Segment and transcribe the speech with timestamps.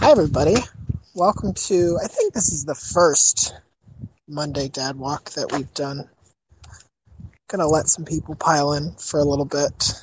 [0.00, 0.54] Hi, everybody.
[1.14, 3.52] Welcome to, I think this is the first
[4.28, 6.08] Monday Dad Walk that we've done.
[7.48, 9.94] Gonna let some people pile in for a little bit.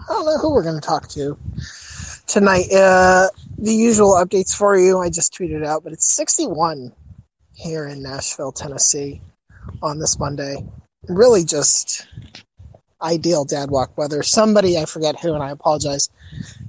[0.00, 1.36] I don't know who we're gonna talk to
[2.26, 2.72] tonight.
[2.72, 3.28] Uh,
[3.58, 4.98] the usual updates for you.
[5.00, 6.90] I just tweeted out, but it's 61
[7.52, 9.20] here in Nashville, Tennessee
[9.82, 10.64] on this Monday.
[11.10, 12.06] Really just
[13.02, 14.22] ideal dad walk weather.
[14.22, 16.08] Somebody, I forget who, and I apologize,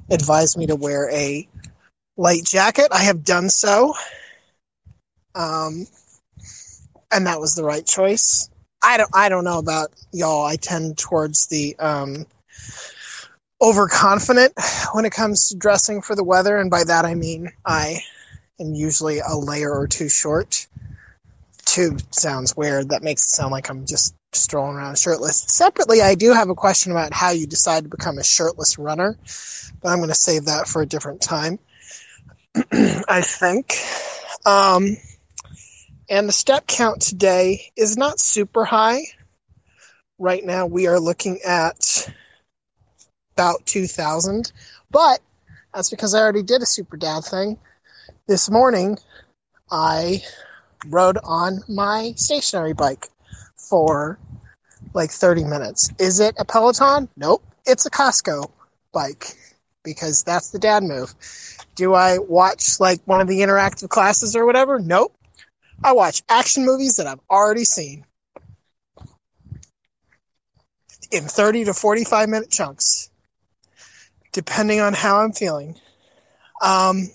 [0.10, 1.48] advised me to wear a
[2.18, 2.88] light jacket.
[2.92, 3.94] I have done so.
[5.34, 5.86] Um,
[7.12, 8.50] and that was the right choice.
[8.84, 10.46] I don't I don't know about y'all.
[10.46, 12.26] I tend towards the um,
[13.62, 14.54] overconfident
[14.94, 18.00] when it comes to dressing for the weather, and by that I mean I
[18.60, 20.68] am usually a layer or two short.
[21.66, 22.90] Two sounds weird.
[22.90, 25.42] That makes it sound like I'm just strolling around shirtless.
[25.48, 29.18] Separately, I do have a question about how you decide to become a shirtless runner,
[29.82, 31.58] but I'm going to save that for a different time.
[33.08, 33.74] I think.
[34.46, 34.98] Um,
[36.10, 39.02] and the step count today is not super high.
[40.18, 42.10] Right now, we are looking at
[43.36, 44.52] about 2,000,
[44.92, 45.20] but
[45.74, 47.58] that's because I already did a super dad thing.
[48.28, 48.98] This morning,
[49.72, 50.22] I
[50.88, 53.10] rode on my stationary bike
[53.58, 54.20] for
[54.94, 55.90] like 30 minutes.
[56.00, 57.10] Is it a Peloton?
[57.18, 57.44] Nope.
[57.66, 58.52] It's a Costco
[58.94, 59.36] bike
[59.84, 61.14] because that's the dad move.
[61.76, 64.80] Do I watch like one of the interactive classes or whatever?
[64.80, 65.16] Nope.
[65.84, 68.06] I watch action movies that I've already seen
[71.12, 73.10] in 30 to 45 minute chunks,
[74.32, 75.76] depending on how I'm feeling.
[76.62, 77.10] Um,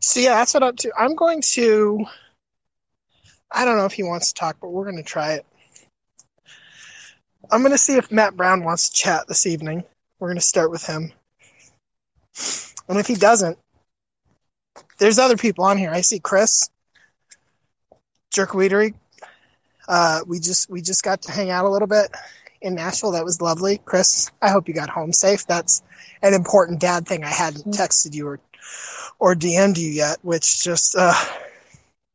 [0.00, 0.92] so yeah, that's what I'm to.
[0.98, 2.04] I'm going to.
[3.52, 5.46] I don't know if he wants to talk, but we're going to try it.
[7.50, 9.84] I'm going to see if Matt Brown wants to chat this evening.
[10.18, 11.12] We're going to start with him.
[12.90, 13.56] And if he doesn't,
[14.98, 15.92] there's other people on here.
[15.92, 16.68] I see Chris,
[18.32, 18.94] Jerk Weedery.
[19.86, 22.10] Uh, we just we just got to hang out a little bit
[22.60, 23.12] in Nashville.
[23.12, 23.78] That was lovely.
[23.84, 25.46] Chris, I hope you got home safe.
[25.46, 25.84] That's
[26.20, 27.22] an important dad thing.
[27.22, 27.80] I hadn't mm-hmm.
[27.80, 28.40] texted you or
[29.20, 31.14] or DM'd you yet, which just uh,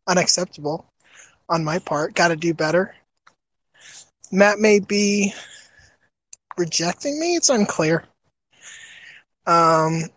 [0.08, 0.85] unacceptable
[1.47, 2.16] on my part.
[2.16, 2.94] Got to do better.
[4.30, 5.34] Matt may be
[6.58, 7.38] rejecting me.
[7.38, 8.03] It's unclear.
[9.47, 10.09] Um,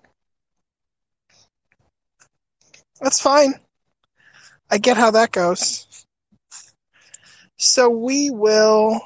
[3.00, 3.54] that's fine.
[4.70, 5.86] I get how that goes.
[7.56, 9.00] So we will.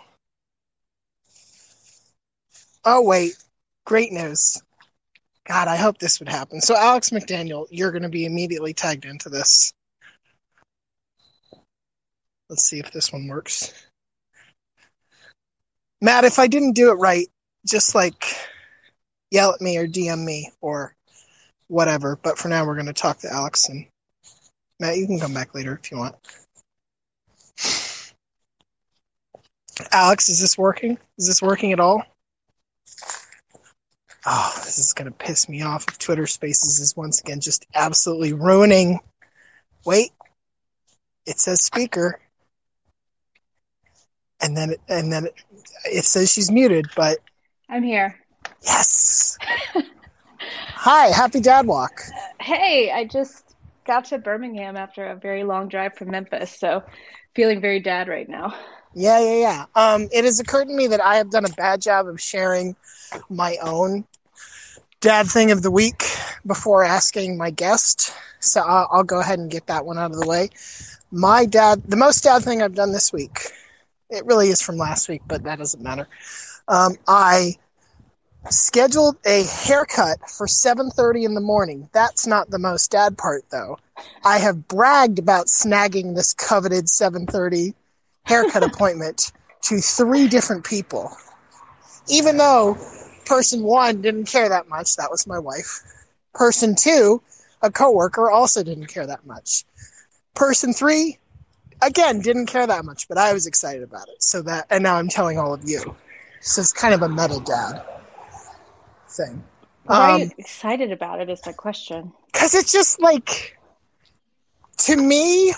[2.84, 3.32] Oh, wait.
[3.84, 4.60] Great news.
[5.44, 6.60] God, I hope this would happen.
[6.60, 9.72] So, Alex McDaniel, you're going to be immediately tagged into this.
[12.48, 13.72] Let's see if this one works.
[16.00, 17.28] Matt, if I didn't do it right,
[17.66, 18.24] just like
[19.30, 20.94] yell at me or DM me or
[21.72, 22.18] whatever.
[22.22, 23.86] But for now, we're going to talk to Alex and
[24.78, 24.98] Matt.
[24.98, 26.14] You can come back later if you want.
[29.90, 30.98] Alex, is this working?
[31.18, 32.04] Is this working at all?
[34.24, 37.66] Oh, this is going to piss me off if Twitter Spaces is once again just
[37.74, 39.00] absolutely ruining.
[39.84, 40.10] Wait,
[41.26, 42.20] it says speaker,
[44.40, 45.34] and then it, and then it,
[45.86, 47.18] it says she's muted, but
[47.68, 48.20] I'm here.
[48.62, 49.38] Yes.
[50.84, 52.02] Hi, happy dad walk.
[52.40, 53.54] Hey, I just
[53.86, 56.82] got to Birmingham after a very long drive from Memphis, so
[57.36, 58.52] feeling very dad right now.
[58.92, 59.64] Yeah, yeah, yeah.
[59.76, 62.74] Um, it has occurred to me that I have done a bad job of sharing
[63.30, 64.06] my own
[65.00, 66.02] dad thing of the week
[66.44, 68.12] before asking my guest.
[68.40, 70.50] So I'll, I'll go ahead and get that one out of the way.
[71.12, 73.52] My dad, the most dad thing I've done this week,
[74.10, 76.08] it really is from last week, but that doesn't matter.
[76.66, 77.54] Um, I
[78.50, 81.88] scheduled a haircut for 7:30 in the morning.
[81.92, 83.78] That's not the most dad part though.
[84.24, 87.74] I have bragged about snagging this coveted 7:30
[88.24, 89.32] haircut appointment
[89.62, 91.16] to three different people.
[92.08, 92.76] Even though
[93.26, 95.80] person 1 didn't care that much, that was my wife.
[96.34, 97.22] Person 2,
[97.62, 99.64] a coworker also didn't care that much.
[100.34, 101.16] Person 3
[101.80, 104.22] again didn't care that much, but I was excited about it.
[104.22, 105.94] So that and now I'm telling all of you.
[106.40, 107.82] So it's kind of a meta dad
[109.12, 109.44] thing.
[109.84, 111.28] Why um, are you um, excited about it?
[111.28, 112.12] Is my question.
[112.32, 113.58] Because it's just like,
[114.78, 115.52] to me,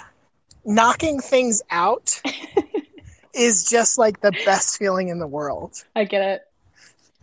[0.65, 2.21] knocking things out
[3.35, 5.85] is just like the best feeling in the world.
[5.95, 6.43] I get it.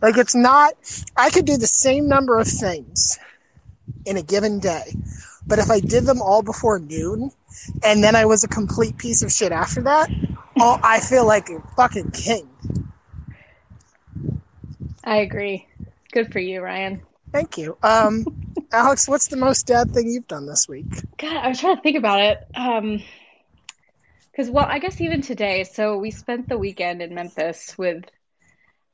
[0.00, 0.74] Like it's not.
[1.16, 3.18] I could do the same number of things
[4.04, 4.94] in a given day,
[5.46, 7.30] but if I did them all before noon,
[7.84, 10.10] and then I was a complete piece of shit after that,
[10.60, 12.48] all, I feel like a fucking king.
[15.04, 15.68] I agree.
[16.12, 17.02] Good for you, Ryan.
[17.32, 17.78] Thank you.
[17.82, 18.26] Um,
[18.72, 21.02] Alex, what's the most dad thing you've done this week?
[21.18, 22.38] God, I was trying to think about it.
[22.54, 23.02] Um,
[24.30, 25.64] because well, I guess even today.
[25.64, 28.04] So we spent the weekend in Memphis with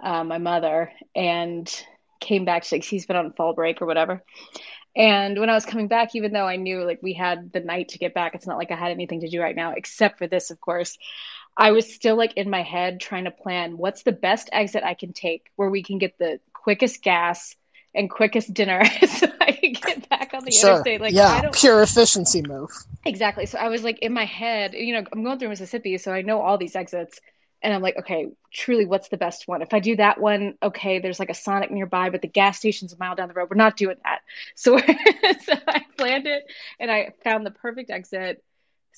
[0.03, 1.69] uh, my mother and
[2.21, 2.65] came back.
[2.65, 4.23] She's like, she's been on fall break or whatever.
[4.97, 7.91] And when I was coming back, even though I knew like we had the night
[7.91, 10.27] to get back, it's not like I had anything to do right now except for
[10.27, 10.99] this, of course.
[11.57, 14.95] I was still like in my head trying to plan what's the best exit I
[14.95, 17.55] can take where we can get the quickest gas
[17.95, 20.71] and quickest dinner so I can get back on the Sure.
[20.71, 21.01] interstate.
[21.01, 22.71] Like yeah, I don't pure efficiency move.
[23.05, 23.47] Exactly.
[23.47, 26.23] So I was like in my head, you know, I'm going through Mississippi, so I
[26.23, 27.21] know all these exits.
[27.61, 29.63] And I'm like, okay, truly, what's the best one?
[29.63, 32.93] If I do that one, okay, there's like a Sonic nearby, but the gas station's
[32.93, 33.49] a mile down the road.
[33.51, 34.21] We're not doing that.
[34.55, 34.79] So,
[35.45, 36.45] so I planned it
[36.79, 38.45] and I found the perfect exit,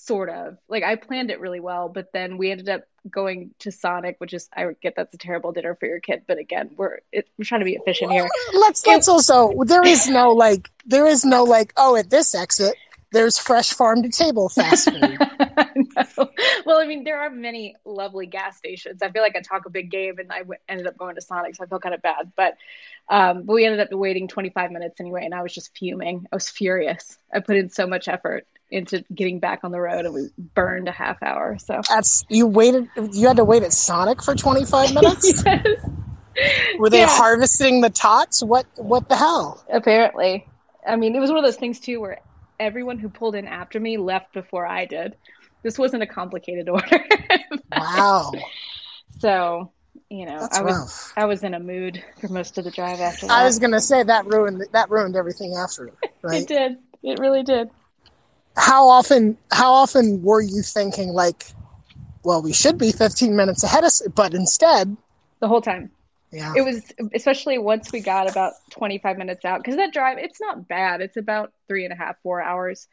[0.04, 0.58] sort of.
[0.68, 4.34] Like I planned it really well, but then we ended up going to Sonic, which
[4.34, 6.22] is, I get that's a terrible dinner for your kid.
[6.26, 8.28] But again, we're, it, we're trying to be efficient here.
[8.52, 12.74] Let's let's also there is no like there is no like oh at this exit
[13.12, 15.18] there's fresh farm to table fast food.
[15.74, 16.28] No.
[16.64, 19.02] Well, I mean, there are many lovely gas stations.
[19.02, 21.20] I feel like I talk a big game, and I w- ended up going to
[21.20, 22.32] Sonic, so I feel kind of bad.
[22.36, 22.56] But,
[23.08, 26.26] um, but we ended up waiting 25 minutes anyway, and I was just fuming.
[26.30, 27.18] I was furious.
[27.32, 30.88] I put in so much effort into getting back on the road, and we burned
[30.88, 31.56] a half hour.
[31.58, 35.44] So That's you waited you had to wait at Sonic for 25 minutes?
[36.36, 37.06] Yes, Were they Yeah.
[37.06, 38.42] harvesting the tots?
[38.42, 39.64] What what the hell?
[39.72, 40.46] apparently,
[40.86, 42.18] I mean, it was one of those things too where
[42.58, 45.16] everyone who pulled in after me left before I did.
[45.62, 47.04] This wasn't a complicated order.
[47.72, 48.32] Wow.
[49.18, 49.72] so,
[50.08, 51.12] you know, That's I was rough.
[51.16, 53.32] I was in a mood for most of the drive after that.
[53.32, 55.90] I was gonna say that ruined that ruined everything after,
[56.24, 56.76] It did.
[57.02, 57.68] It really did.
[58.56, 61.46] How often how often were you thinking like,
[62.24, 64.96] well, we should be 15 minutes ahead of, us, but instead,
[65.40, 65.90] The whole time.
[66.32, 70.40] yeah, It was especially once we got about 25 minutes out because that drive, it's
[70.40, 71.00] not bad.
[71.00, 72.88] It's about three and a half, four hours,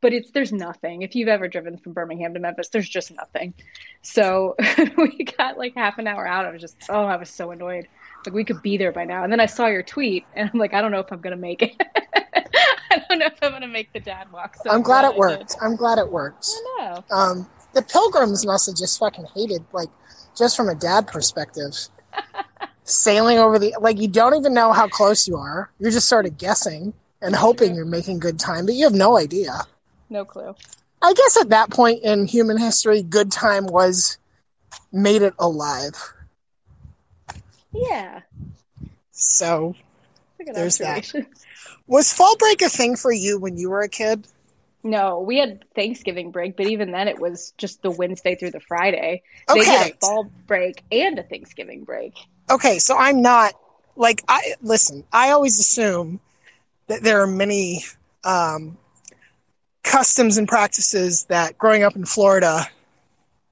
[0.00, 1.02] but it's there's nothing.
[1.02, 3.54] If you've ever driven from Birmingham to Memphis, there's just nothing.
[4.02, 4.56] So
[4.96, 6.46] we got like half an hour out.
[6.46, 7.86] I was just, oh, I was so annoyed.
[8.24, 9.24] Like we could be there by now.
[9.24, 11.36] And then I saw your tweet, and I'm like, I don't know if I'm gonna
[11.36, 11.74] make it.
[12.92, 14.56] I don't know if I'm gonna make the dad walk.
[14.62, 15.56] So I'm glad it worked.
[15.60, 16.46] I'm glad it worked.
[16.48, 17.04] I know.
[17.10, 19.88] Um, the pilgrims must have just fucking hated, like,
[20.36, 21.72] just from a dad perspective,
[22.84, 25.70] sailing over the like you don't even know how close you are.
[25.78, 26.92] You're just sort of guessing
[27.22, 29.52] and hoping you're making good time, but you have no idea.
[30.08, 30.54] No clue.
[31.02, 34.18] I guess at that point in human history, good time was
[34.92, 35.94] made it alive.
[37.72, 38.20] Yeah.
[39.12, 39.76] So,
[40.38, 41.12] There's that.
[41.90, 44.26] was fall break a thing for you when you were a kid?
[44.84, 48.60] No, we had Thanksgiving break, but even then it was just the Wednesday through the
[48.60, 49.22] Friday.
[49.52, 49.68] They Okay.
[49.68, 52.14] did a fall break and a Thanksgiving break.
[52.50, 53.54] Okay, so I'm not
[53.96, 55.04] like I listen.
[55.12, 56.20] I always assume
[56.88, 57.84] that there are many
[58.24, 58.78] um,
[59.84, 62.66] customs and practices that growing up in Florida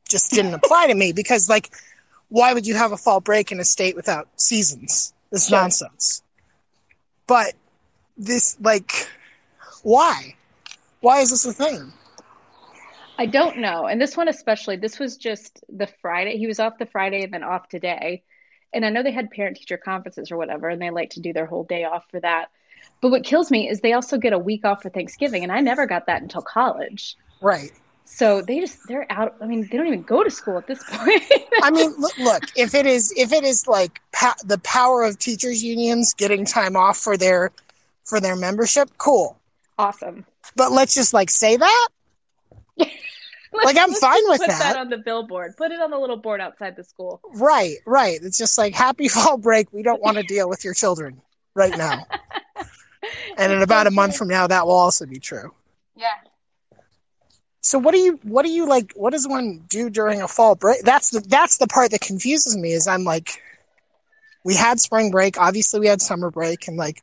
[0.08, 1.70] just didn't apply to me because, like,
[2.29, 5.12] why would you have a fall break in a state without seasons?
[5.31, 5.50] This Sure.
[5.50, 6.23] nonsense.
[7.26, 7.55] But
[8.19, 9.09] this, like,
[9.82, 10.35] why?
[11.00, 11.93] Why is this a thing?
[13.19, 13.87] I don't know.
[13.87, 16.38] And this one especially, this was just the Friday.
[16.38, 18.23] He was off the Friday and then off today.
[18.73, 21.32] And I know they had parent teacher conferences or whatever, and they like to do
[21.32, 22.50] their whole day off for that.
[23.00, 25.61] But what kills me is they also get a week off for Thanksgiving, and I
[25.61, 27.16] never got that until college.
[27.40, 27.73] Right.
[28.04, 29.37] So they just they're out.
[29.40, 31.23] I mean, they don't even go to school at this point.
[31.62, 35.19] I mean, look, look, if it is if it is like pa- the power of
[35.19, 37.52] teachers unions getting time off for their
[38.09, 39.38] for their membership, cool.
[39.79, 40.25] awesome.
[40.57, 41.88] But let's just like say that.
[43.50, 44.77] Like, I'm fine with put that.
[44.77, 45.57] on the billboard.
[45.57, 47.21] Put it on the little board outside the school.
[47.33, 48.19] Right, right.
[48.23, 49.73] It's just like happy fall break.
[49.73, 51.23] We don't want to deal with your children
[51.55, 52.07] right now.
[53.38, 55.55] And in about a month from now that will also be true.
[55.97, 56.12] Yeah.
[57.62, 60.55] So what do you what do you like what does one do during a fall
[60.55, 60.83] break?
[60.83, 63.43] That's the that's the part that confuses me is I'm like
[64.45, 67.03] we had spring break, obviously we had summer break and like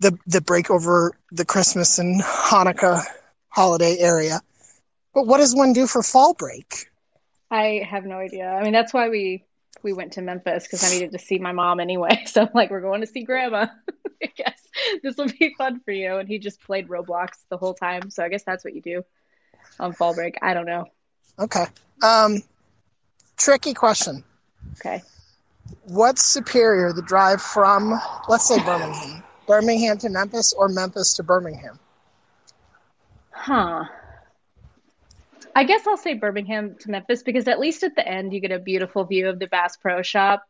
[0.00, 3.02] the the break over the Christmas and Hanukkah
[3.48, 4.40] holiday area.
[5.14, 6.90] But what does one do for fall break?
[7.50, 8.48] I have no idea.
[8.48, 9.44] I mean, that's why we
[9.82, 12.24] we went to Memphis because I needed to see my mom anyway.
[12.26, 13.66] So I'm like, we're going to see grandma.
[14.22, 14.60] I guess
[15.02, 16.16] this will be fun for you.
[16.16, 18.10] And he just played Roblox the whole time.
[18.10, 19.04] So I guess that's what you do
[19.78, 20.36] on fall break.
[20.42, 20.86] I don't know.
[21.38, 21.66] Okay.
[22.02, 22.42] Um
[23.36, 24.24] tricky question.
[24.80, 25.02] Okay.
[25.84, 31.80] What's superior, the drive from let's say Birmingham, Birmingham to Memphis or Memphis to Birmingham?
[33.30, 33.84] Huh.
[35.56, 38.52] I guess I'll say Birmingham to Memphis because at least at the end you get
[38.52, 40.44] a beautiful view of the Bass Pro Shop,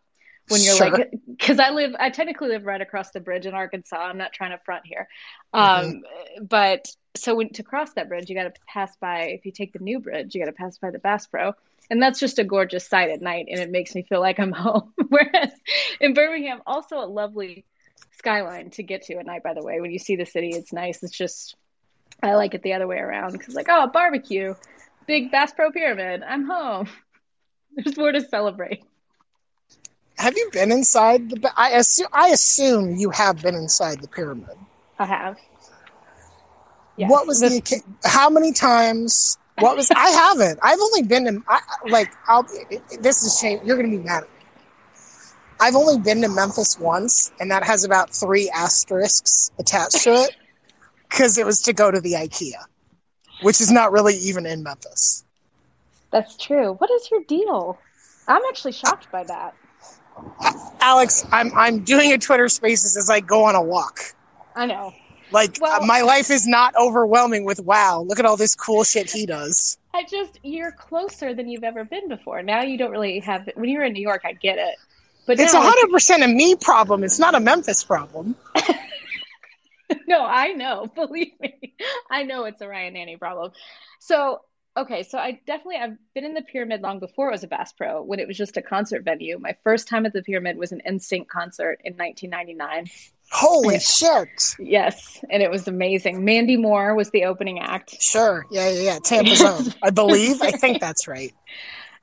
[0.48, 0.90] when you're Sure.
[0.90, 3.96] like because I live I technically live right across the bridge in Arkansas.
[3.96, 5.08] I'm not trying to front here.
[5.52, 6.02] Um
[6.42, 6.86] but
[7.16, 9.78] so when to cross that bridge you got to pass by if you take the
[9.78, 11.52] new bridge you got to pass by the Bass Pro
[11.90, 14.52] and that's just a gorgeous sight at night and it makes me feel like I'm
[14.64, 14.92] home.
[15.08, 15.52] Whereas
[16.00, 17.64] in Birmingham also a lovely
[18.12, 19.80] skyline to get to at night by the way.
[19.80, 21.02] When you see the city it's nice.
[21.02, 21.56] It's just
[22.22, 24.54] I like it the other way around cuz like oh barbecue,
[25.06, 26.22] big Bass Pro Pyramid.
[26.22, 26.88] I'm home.
[27.76, 28.82] There's more to celebrate.
[30.18, 31.52] Have you been inside the?
[31.56, 34.56] I assume I assume you have been inside the pyramid.
[34.98, 35.38] I have.
[36.96, 37.08] Yes.
[37.10, 39.38] What was the, The- how many times?
[39.60, 40.58] What was I haven't.
[40.62, 42.46] I've only been to I, like I'll
[43.00, 43.60] this is shame.
[43.64, 44.37] You're gonna be mad at me.
[45.60, 50.36] I've only been to Memphis once, and that has about three asterisks attached to it
[51.08, 52.62] because it was to go to the IKEA,
[53.42, 55.24] which is not really even in Memphis.
[56.10, 56.74] That's true.
[56.74, 57.78] What is your deal?
[58.28, 59.54] I'm actually shocked by that.
[60.80, 64.00] Alex, I'm I'm doing a Twitter Spaces as I go on a walk.
[64.56, 64.92] I know.
[65.30, 68.00] Like Well- uh, my life is not overwhelming with wow.
[68.00, 69.78] Look at all this cool shit he does.
[69.94, 72.42] I just you're closer than you've ever been before.
[72.42, 74.76] Now you don't really have when you were in New York, I get it.
[75.28, 77.04] But It's a hundred percent a me problem.
[77.04, 78.34] It's not a Memphis problem.
[80.08, 80.86] no, I know.
[80.94, 81.74] Believe me,
[82.10, 83.52] I know it's a Ryan Nanni problem.
[84.00, 84.40] So
[84.74, 87.74] okay, so I definitely I've been in the pyramid long before it was a Bass
[87.74, 89.38] Pro when it was just a concert venue.
[89.38, 92.86] My first time at the pyramid was an NSYNC concert in 1999.
[93.30, 93.80] Holy Yeah.
[93.80, 94.54] shit!
[94.58, 96.24] Yes, and it was amazing.
[96.24, 98.00] Mandy Moore was the opening act.
[98.00, 98.98] Sure, yeah, yeah, yeah.
[99.04, 100.40] Tampa's own, I believe.
[100.40, 101.34] I think that's right.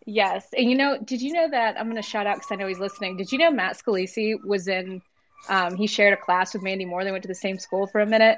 [0.05, 0.47] Yes.
[0.55, 2.67] And you know, did you know that I'm going to shout out because I know
[2.67, 3.17] he's listening.
[3.17, 5.01] Did you know Matt Scalici was in,
[5.49, 7.03] um, he shared a class with Mandy Moore.
[7.03, 8.37] They went to the same school for a minute.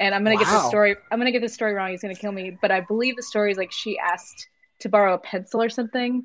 [0.00, 1.90] And I'm going to get the story, I'm going to get the story wrong.
[1.90, 2.56] He's going to kill me.
[2.60, 4.48] But I believe the story is like she asked
[4.80, 6.24] to borrow a pencil or something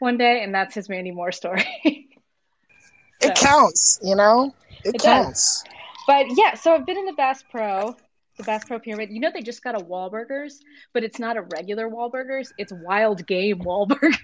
[0.00, 0.42] one day.
[0.42, 1.64] And that's his Mandy Moore story.
[3.22, 4.52] It counts, you know.
[4.84, 5.04] It, It does.
[5.04, 5.64] counts.
[6.06, 7.96] But yeah, so I've been in the Bass Pro,
[8.36, 9.10] the Bass Pro Pyramid.
[9.10, 10.54] You know, they just got a Wahlburgers,
[10.92, 12.52] but it's not a regular Wahlburgers.
[12.58, 14.16] It's wild game Wahlburgers.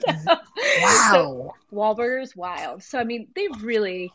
[0.00, 0.36] so,
[0.82, 1.54] Wow.
[1.72, 2.82] Wahlburgers Wild.
[2.82, 4.12] So I mean, they've really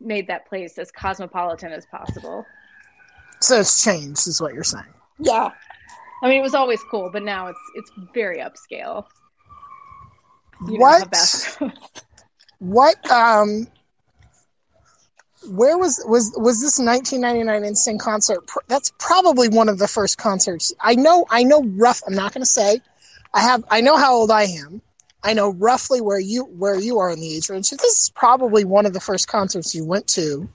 [0.00, 2.44] made that place as cosmopolitan as possible.
[3.40, 4.84] So it's changed, is what you're saying.
[5.18, 5.50] Yeah.
[6.22, 9.06] I mean, it was always cool, but now it's it's very upscale.
[10.68, 11.58] You what?
[12.58, 13.10] What?
[13.10, 13.66] Um.
[15.48, 18.48] Where was was was this 1999 NSYNC concert?
[18.68, 20.72] That's probably one of the first concerts.
[20.80, 21.26] I know.
[21.30, 21.62] I know.
[21.62, 22.02] Rough.
[22.06, 22.80] I'm not going to say.
[23.34, 23.64] I have.
[23.70, 24.82] I know how old I am.
[25.22, 27.70] I know roughly where you where you are in the age range.
[27.70, 30.48] This is probably one of the first concerts you went to,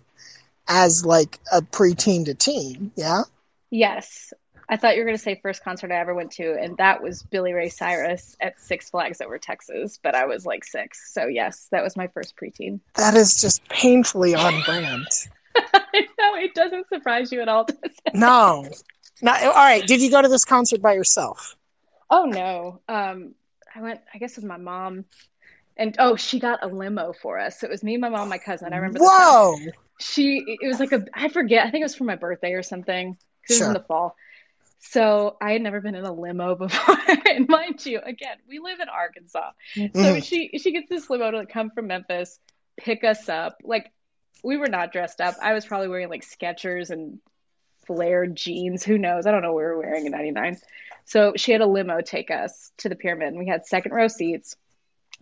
[0.68, 2.92] as like a preteen to teen.
[2.96, 3.24] Yeah.
[3.70, 4.34] yes.
[4.70, 7.02] I thought you were going to say first concert I ever went to, and that
[7.02, 11.14] was Billy Ray Cyrus at Six Flags over Texas, but I was like six.
[11.14, 12.82] So, yes, that was my first preteen.
[12.96, 15.08] That is just painfully on brand.
[15.56, 17.66] no, it doesn't surprise you at all.
[18.14, 18.68] No.
[19.22, 19.86] Not, all right.
[19.88, 21.56] Did you go to this concert by yourself?
[22.10, 22.82] Oh, no.
[22.90, 23.36] Um,
[23.74, 25.06] I went, I guess, with my mom.
[25.78, 27.60] And oh, she got a limo for us.
[27.60, 28.74] So it was me, my mom, my cousin.
[28.74, 29.00] I remember.
[29.02, 29.56] Whoa.
[30.00, 32.62] she it was like a i forget i think it was for my birthday or
[32.62, 33.68] something it was Sure.
[33.68, 34.16] in the fall
[34.80, 38.80] so i had never been in a limo before and mind you again we live
[38.80, 40.24] in arkansas so Mhm.
[40.24, 42.40] she she gets this limo to come from memphis
[42.78, 43.92] pick us up like
[44.44, 47.20] we were not dressed up i was probably wearing like skechers and
[47.88, 50.58] flared jeans who knows i don't know what we were wearing in 99
[51.06, 54.08] so she had a limo take us to the pyramid and we had second row
[54.08, 54.56] seats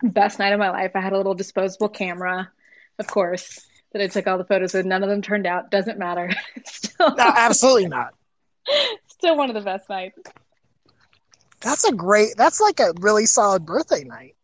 [0.02, 2.50] best night of my life i had a little disposable camera
[2.98, 4.84] of course that I took all the photos with.
[4.84, 5.70] None of them turned out.
[5.70, 6.30] Doesn't matter.
[6.64, 8.14] still, No, absolutely not.
[9.18, 10.18] still one of the best nights.
[11.60, 12.36] That's a great.
[12.36, 14.36] That's like a really solid birthday night.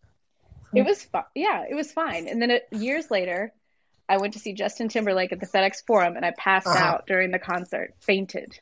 [0.75, 1.25] It was fun.
[1.35, 2.29] Yeah, it was fine.
[2.29, 3.53] And then it, years later,
[4.09, 6.79] I went to see Justin Timberlake at the FedEx Forum, and I passed Uh-huh.
[6.79, 8.59] out during the concert, fainted.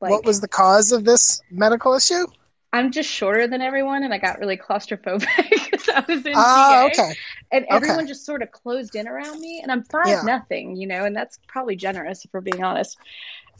[0.00, 2.26] Like what was the cause of this medical issue?
[2.72, 5.26] I'm just shorter than everyone, and I got really claustrophobic
[5.70, 7.14] because I was in Oh, GA, okay.
[7.50, 7.76] and Okay.
[7.76, 10.22] everyone just sort of closed in around me, and I'm five Yeah.
[10.22, 12.96] nothing, you know, and that's probably generous if we're being honest.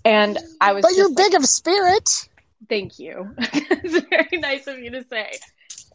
[0.05, 2.29] And I was But you're like- big of spirit.
[2.69, 3.35] Thank you.
[3.39, 5.31] it's very nice of you to say.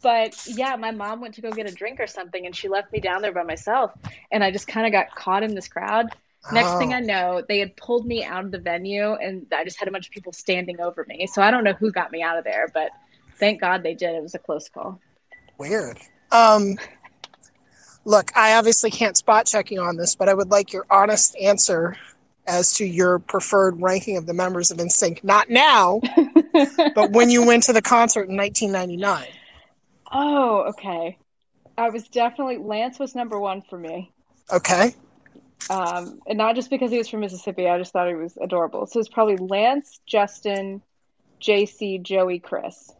[0.02, 2.92] But yeah, my mom went to go get a drink or something and she left
[2.92, 3.92] me down there by myself.
[4.30, 6.10] And I just kind of got caught in this crowd.
[6.52, 6.78] Next Oh.
[6.78, 9.88] thing I know, they had pulled me out of the venue and I just had
[9.88, 11.26] a bunch of people standing over me.
[11.26, 12.90] So I don't know who got me out of there, but
[13.38, 14.14] thank God they did.
[14.14, 15.00] It was a close call.
[15.58, 15.98] Weird.
[16.30, 16.76] Um,
[18.04, 21.36] look, I obviously can't spot check you on this, but I would like your honest
[21.36, 21.96] answer
[22.46, 25.24] as to your preferred ranking of the members of NSYNC.
[25.24, 26.00] Not now,
[26.94, 29.26] but when you went to the concert in 1999.
[30.12, 31.18] oh, okay.
[31.78, 34.10] I was definitely Lance was number one for me.
[34.52, 34.94] Okay.
[35.68, 38.86] Um, and not just because he was from Mississippi, I just thought he was adorable.
[38.86, 40.80] So it's probably Lance, Justin,
[41.40, 42.92] JC, Joey, Chris.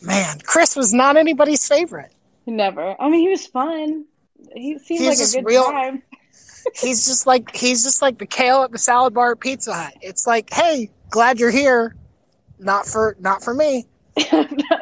[0.00, 2.12] Man, Chris was not anybody's favorite.
[2.46, 2.94] Never.
[3.00, 4.04] I mean, he was fun.
[4.54, 6.02] He seemed He's like a good real- time.
[6.74, 9.94] He's just like he's just like the kale at the salad bar at Pizza Hut.
[10.00, 11.94] It's like, hey, glad you're here.
[12.58, 13.86] Not for not for me.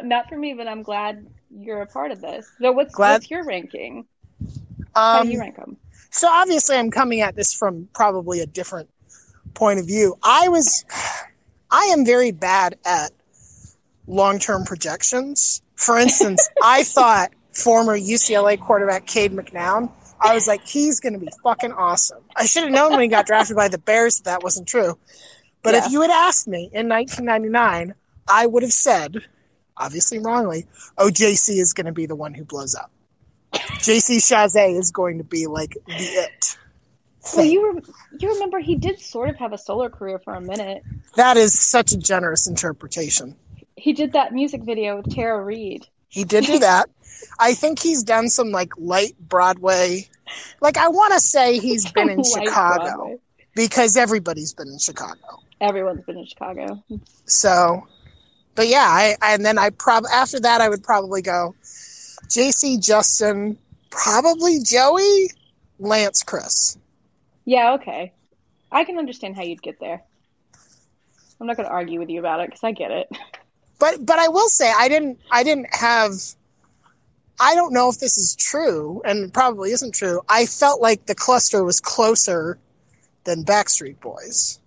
[0.02, 2.50] not for me, but I'm glad you're a part of this.
[2.60, 4.06] So what's Glad- what's your ranking?
[4.94, 5.76] How Um, do you rank them?
[6.10, 8.88] so obviously I'm coming at this from probably a different
[9.54, 10.16] point of view.
[10.22, 10.84] I was
[11.70, 13.10] I am very bad at
[14.06, 15.62] long-term projections.
[15.74, 21.18] For instance, I thought former UCLA quarterback Cade McNown, I was like, he's going to
[21.18, 22.22] be fucking awesome.
[22.36, 24.98] I should have known when he got drafted by the Bears that that wasn't true.
[25.62, 25.86] But Yeah.
[25.86, 27.94] if you had asked me in 1999,
[28.28, 29.16] I would have said,
[29.76, 30.66] obviously wrongly,
[30.98, 32.90] oh, JC is going to be the one who blows up.
[33.52, 36.56] JC Chasez is going to be like the it.
[37.34, 37.82] Well, you rem-
[38.20, 40.82] you remember he did sort of have a solo career for a minute.
[41.16, 43.34] That is such a generous interpretation.
[43.76, 45.86] He did that music video with Tara Reid.
[46.08, 46.88] He did do that.
[47.38, 50.08] I think he's done some like light Broadway.
[50.60, 53.16] Like I want to say he's been in Chicago Broadway.
[53.54, 55.40] because everybody's been in Chicago.
[55.60, 56.82] Everyone's been in Chicago.
[57.24, 57.86] So,
[58.54, 61.54] but yeah, I and then I prob after that I would probably go
[62.28, 63.58] JC Justin,
[63.90, 65.30] probably Joey,
[65.78, 66.78] Lance Chris.
[67.44, 68.12] Yeah, okay.
[68.72, 70.02] I can understand how you'd get there.
[71.40, 73.08] I'm not going to argue with you about it because I get it.
[73.78, 76.12] But but I will say I didn't I didn't have
[77.38, 80.22] I don't know if this is true and probably isn't true.
[80.28, 82.58] I felt like the cluster was closer
[83.24, 84.58] than Backstreet Boys.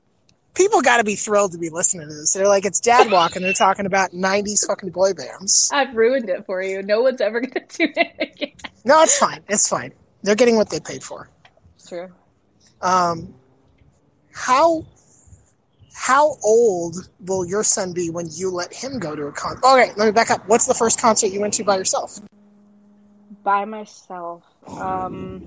[0.53, 2.33] People got to be thrilled to be listening to this.
[2.33, 5.71] They're like it's Dad Walk and they're talking about 90s fucking boy bands.
[5.73, 6.83] I've ruined it for you.
[6.83, 8.51] No one's ever going to do it again.
[8.85, 9.41] No, it's fine.
[9.47, 9.93] It's fine.
[10.21, 11.29] They're getting what they paid for.
[11.75, 12.09] It's true.
[12.81, 13.33] Um
[14.31, 14.85] how
[15.99, 19.65] how old will your son be when you let him go to a concert?
[19.65, 20.47] Okay, let me back up.
[20.47, 22.19] What's the first concert you went to by yourself?
[23.43, 24.43] By myself.
[24.79, 25.43] Um.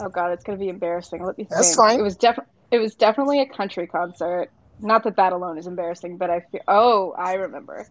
[0.00, 1.24] Oh God, it's going to be embarrassing.
[1.24, 1.50] Let me think.
[1.50, 1.98] That's fine.
[1.98, 4.48] It was definitely it was definitely a country concert.
[4.78, 6.62] Not that that alone is embarrassing, but I feel.
[6.68, 7.86] Oh, I remember.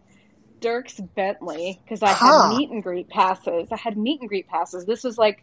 [0.62, 2.26] Dierks Bentley because I Huh.
[2.42, 3.68] had meet and greet passes.
[3.72, 4.86] I had meet and greet passes.
[4.86, 5.38] This was like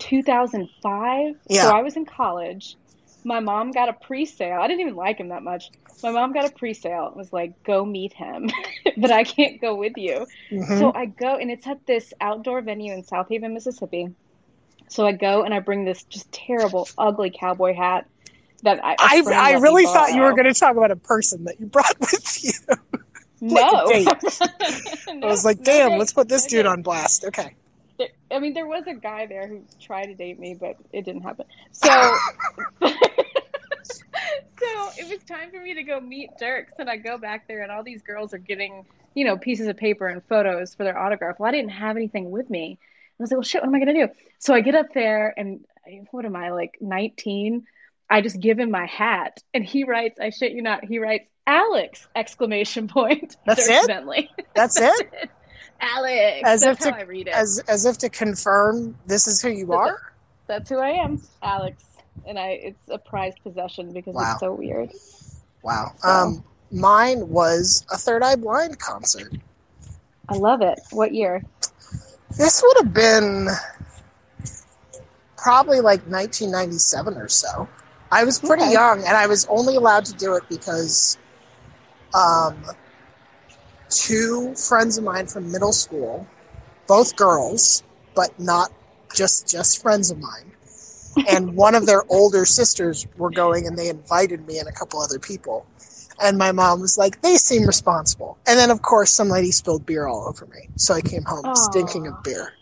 [0.00, 1.34] 2005.
[1.48, 1.62] Yeah.
[1.62, 2.76] So I was in college.
[3.28, 4.58] My mom got a pre-sale.
[4.58, 5.70] I didn't even like him that much.
[6.02, 7.08] My mom got a pre-sale.
[7.08, 8.50] It was like, go meet him,
[8.96, 10.26] but I can't go with you.
[10.50, 10.78] Mhm.
[10.78, 14.14] So I go, and it's at this outdoor venue in Southaven, Mississippi.
[14.88, 18.08] So I go and I bring this just terrible, ugly cowboy hat
[18.62, 18.96] that I.
[18.98, 21.94] I, I really thought you were going to talk about a person that you brought
[22.00, 22.52] with you.
[23.42, 23.60] No.
[23.60, 24.08] like
[25.10, 27.26] I was like, damn, let's put this dude on blast.
[27.26, 27.54] Okay.
[27.98, 31.04] There, I mean, there was a guy there who tried to date me, but it
[31.04, 31.46] didn't happen.
[31.72, 31.88] So,
[32.80, 32.90] so
[34.96, 37.72] it was time for me to go meet Dierks, and I go back there, and
[37.72, 41.36] all these girls are getting, you know, pieces of paper and photos for their autograph.
[41.38, 42.78] Well, I didn't have anything with me.
[42.80, 44.08] I was like, well, shit, what am I gonna do?
[44.38, 45.64] So I get up there, and
[46.12, 47.66] what am I like, nineteen?
[48.10, 51.28] I just give him my hat, and he writes, "I shit you not." He writes,
[51.46, 53.36] "Alex!" Exclamation point.
[53.46, 53.86] That's Dierks it?
[53.88, 54.30] Bentley.
[54.54, 55.30] That's it?
[55.80, 56.42] Alex.
[56.44, 57.34] As That's if how to- I read it.
[57.34, 60.12] As, as if to confirm this is who you are?
[60.46, 61.82] That's who I am, Alex.
[62.26, 64.32] And I it's a prized possession because Wow.
[64.32, 64.90] it's so weird.
[65.62, 65.92] Wow.
[65.98, 69.32] So- Um, mine was a Third Eye Blind concert.
[70.28, 70.78] I love it.
[70.90, 71.42] What year?
[72.36, 73.48] This would have been
[75.36, 77.68] probably like 1997 or so.
[78.10, 78.72] I was pretty Okay.
[78.72, 81.18] young, and I was only allowed to do it because
[82.14, 82.56] um,
[83.90, 86.26] two friends of mine from middle school,
[86.86, 87.82] both girls,
[88.14, 88.72] but not
[89.14, 90.52] just just friends of mine,
[91.28, 95.00] and one of their older sisters were going, and they invited me and a couple
[95.00, 95.66] other people.
[96.20, 99.86] And my mom was like, "They seem responsible." And then, of course, some lady spilled
[99.86, 101.54] beer all over me, so I came home Aw.
[101.54, 102.54] stinking of beer.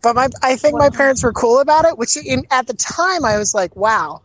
[0.00, 1.98] But my, I think my parents were cool about it.
[1.98, 4.22] Which, in, at the time, I was like, "Wow,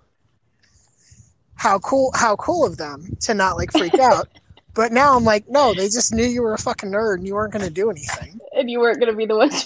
[1.55, 2.11] how cool!
[2.15, 4.27] How cool of them to not like freak out."
[4.75, 7.35] But now I'm like, no, they just knew you were a fucking nerd and you
[7.35, 8.39] weren't going to do anything.
[8.53, 9.49] And you weren't gonna be the one.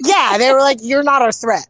[0.00, 1.66] Yeah, they were like, you're not a threat.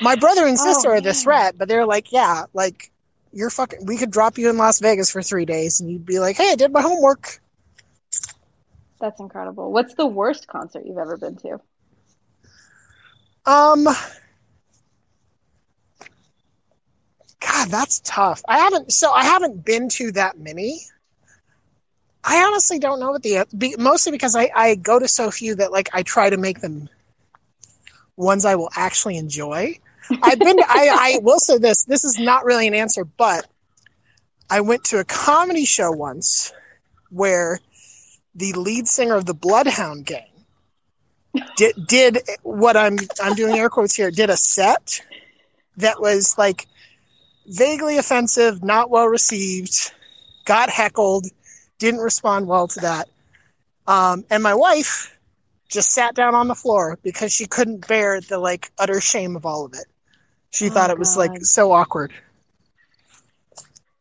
[0.00, 2.90] My brother and Oh, sister are the threat, but they're like, yeah, like
[3.32, 3.84] you're fucking.
[3.86, 6.50] We could drop you in Las Vegas for three days, and you'd be like, hey,
[6.52, 7.40] I did my homework.
[9.00, 9.72] That's incredible.
[9.72, 11.60] What's the worst concert you've ever been to?
[13.46, 13.84] Um,
[17.40, 18.42] God, that's tough.
[18.48, 18.92] I haven't.
[18.92, 20.80] So I haven't been to that many.
[22.26, 25.54] I honestly don't know what the be, mostly because I, I go to so few
[25.54, 26.88] that like I try to make them
[28.16, 29.78] ones I will actually enjoy.
[30.22, 33.46] I've been I, I will say this this is not really an answer, but
[34.50, 36.52] I went to a comedy show once
[37.10, 37.60] where
[38.34, 40.26] the lead singer of the Bloodhound Gang
[41.56, 45.00] did did what I'm I'm doing air quotes here did a set
[45.76, 46.66] that was like
[47.46, 49.92] vaguely offensive, not well received,
[50.44, 51.26] got heckled,
[51.78, 53.08] didn't respond well to that.
[53.86, 55.16] Um, and my wife
[55.68, 59.46] just sat down on the floor because she couldn't bear the like utter shame of
[59.46, 59.86] all of it.
[60.50, 61.28] She Oh, thought it was God.
[61.28, 62.12] like so awkward.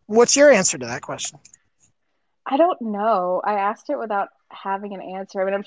[0.08, 1.40] What's your answer to that question?
[2.46, 3.42] I don't know.
[3.44, 5.42] I asked it without having an answer.
[5.42, 5.64] I mean, I'm,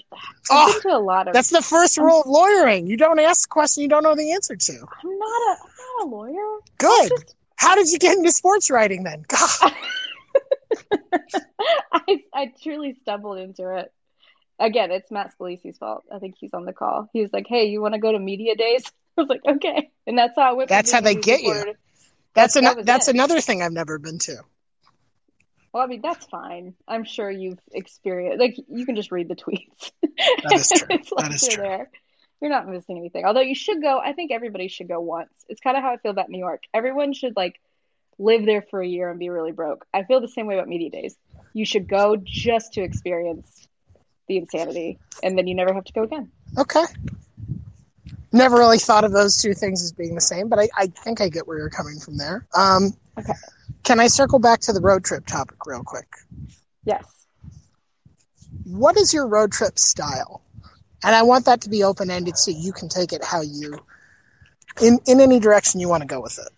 [0.51, 1.35] Oh, to a lot of.
[1.35, 2.87] That's the first rule of lawyering.
[2.87, 4.73] You don't ask a question you don't know the answer to.
[4.73, 5.57] I'm not a.
[5.63, 6.59] I'm not a lawyer.
[6.79, 7.09] Good.
[7.09, 9.25] Just- How did you get into sports writing then?
[9.29, 9.73] God.
[11.93, 13.93] I I truly stumbled into it.
[14.59, 16.05] Again, it's Matt Scalici's fault.
[16.13, 17.09] I think he's on the call.
[17.13, 18.85] He was like, "Hey, you want to go to media days?"
[19.19, 20.69] I was like, "Okay," and that's how I went.
[20.69, 21.53] That's how they get you.
[21.55, 21.75] to-
[22.35, 23.15] That's That an, was that's it.
[23.15, 24.37] another thing I've never been to.
[25.73, 26.75] Well, I mean, that's fine.
[26.89, 28.41] I'm sure you've experienced.
[28.41, 29.91] Like, you can just read the tweets.
[30.03, 30.87] That is true.
[30.91, 31.63] it's like That is you're true.
[31.65, 31.91] there.
[32.41, 33.25] You're not missing anything.
[33.27, 33.99] Although you should go.
[33.99, 35.31] I think everybody should go once.
[35.49, 36.63] It's kind of how I feel about New York.
[36.73, 37.61] Everyone should like
[38.19, 39.87] live there for a year and be really broke.
[39.95, 41.17] I feel the same way about media days.
[41.53, 43.69] You should go just to experience
[44.29, 46.31] the insanity, and then you never have to go again.
[46.59, 46.85] Okay.
[48.33, 51.21] Never really thought of those two things as being the same, but I, I think
[51.21, 52.47] I get where you're coming from there.
[52.55, 53.33] Um, Okay.
[53.83, 56.09] Can I circle back to the road trip topic real quick?
[56.85, 57.05] Yes.
[58.65, 60.43] What is your road trip style?
[61.03, 63.79] And I want that to be open ended so you can take it how you,
[64.81, 66.53] in, in any direction you want to go with it.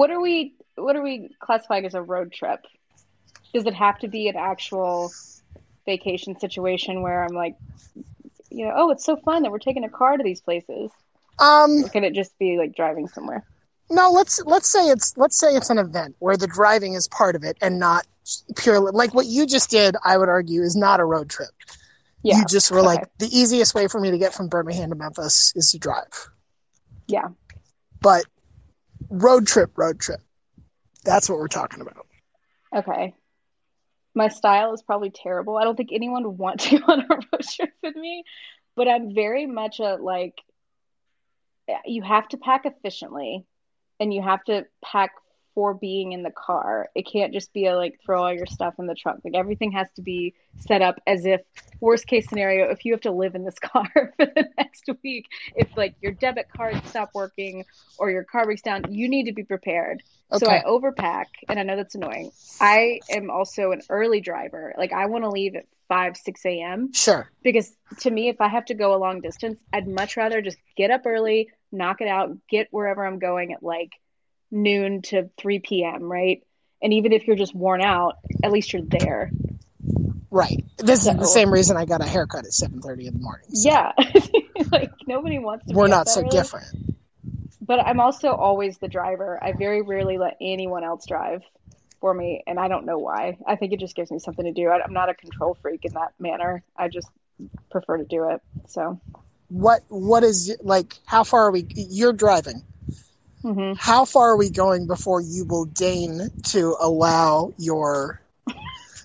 [0.00, 0.54] What are we?
[0.76, 2.60] What are we classifying as a road trip?
[3.52, 5.12] Does it have to be an actual
[5.84, 7.56] vacation situation where I'm like,
[8.50, 10.90] you know, oh, it's so fun that we're taking a car to these places?
[11.38, 13.44] Um, Or can it just be like driving somewhere?
[13.90, 17.36] no, let's let's say it's let's say it's an event where the driving is part
[17.36, 18.06] of it and not
[18.56, 19.96] purely like what you just did.
[20.02, 21.50] I would argue is not a road trip.
[22.22, 22.38] Yeah.
[22.38, 22.86] You just were Okay.
[22.86, 26.30] like the easiest way for me to get from Birmingham to Memphis is to drive.
[27.06, 27.28] Yeah.
[28.00, 28.24] But
[29.10, 30.20] road trip, road trip.
[31.04, 32.06] That's what we're talking about.
[32.74, 33.14] Okay.
[34.14, 35.56] My style is probably terrible.
[35.56, 38.24] I don't think anyone would want to go on a road trip with me,
[38.76, 40.34] but I'm very much a like,
[41.84, 43.44] you have to pack efficiently
[44.00, 45.12] and you have to pack
[45.60, 46.88] for being in the car.
[46.94, 49.20] It can't just be a like throw all your stuff in the trunk.
[49.22, 51.42] Like everything has to be set up as if
[51.80, 55.26] worst case scenario, if you have to live in this car for the next week,
[55.54, 57.66] if like your debit card stop working
[57.98, 60.02] or your car breaks down, you need to be prepared.
[60.34, 62.30] So I overpack, and I know that's annoying.
[62.58, 64.72] I am also an early driver.
[64.78, 66.94] Like I want to leave at five, six a.m.
[66.94, 67.28] Sure.
[67.42, 70.56] because to me, if I have to go a long distance, I'd much rather just
[70.74, 73.90] get up early, knock it out, get wherever I'm going at like
[74.50, 76.04] noon to three p.m.
[76.04, 76.42] Right,
[76.82, 79.30] and even if you're just worn out, at least you're there.
[80.30, 80.64] Right.
[80.78, 83.48] This is the same reason I got a haircut at seven thirty in the morning.
[83.52, 83.92] So Yeah,
[84.72, 85.74] like nobody wants to.
[85.74, 86.30] We're not so early.
[86.30, 86.66] different.
[87.60, 89.38] But I'm also always the driver.
[89.42, 91.42] I very rarely let anyone else drive
[92.00, 93.38] for me, and I don't know why.
[93.46, 94.68] I think it just gives me something to do.
[94.68, 96.62] I, I'm not a control freak in that manner.
[96.76, 97.08] I just
[97.70, 98.40] prefer to do it.
[98.68, 99.00] So,
[99.48, 102.62] What what is like how far are we you're driving.
[103.44, 103.76] Mhm.
[103.78, 108.20] How far are we going before you will deign to allow your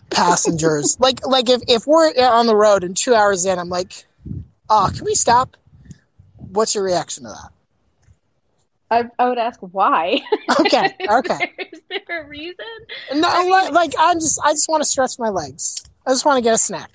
[0.10, 4.06] passengers like like if, if we're on the road and two hours in I'm like,
[4.70, 5.58] oh, can we stop?
[6.38, 7.50] What's your reaction to that?
[8.92, 10.22] I, I would ask why.
[10.60, 11.52] Okay, okay.
[11.74, 12.56] Is there a reason?
[13.16, 15.84] No, I mean- like I'm just I just want to stretch my legs.
[16.06, 16.92] I just want to get a snack.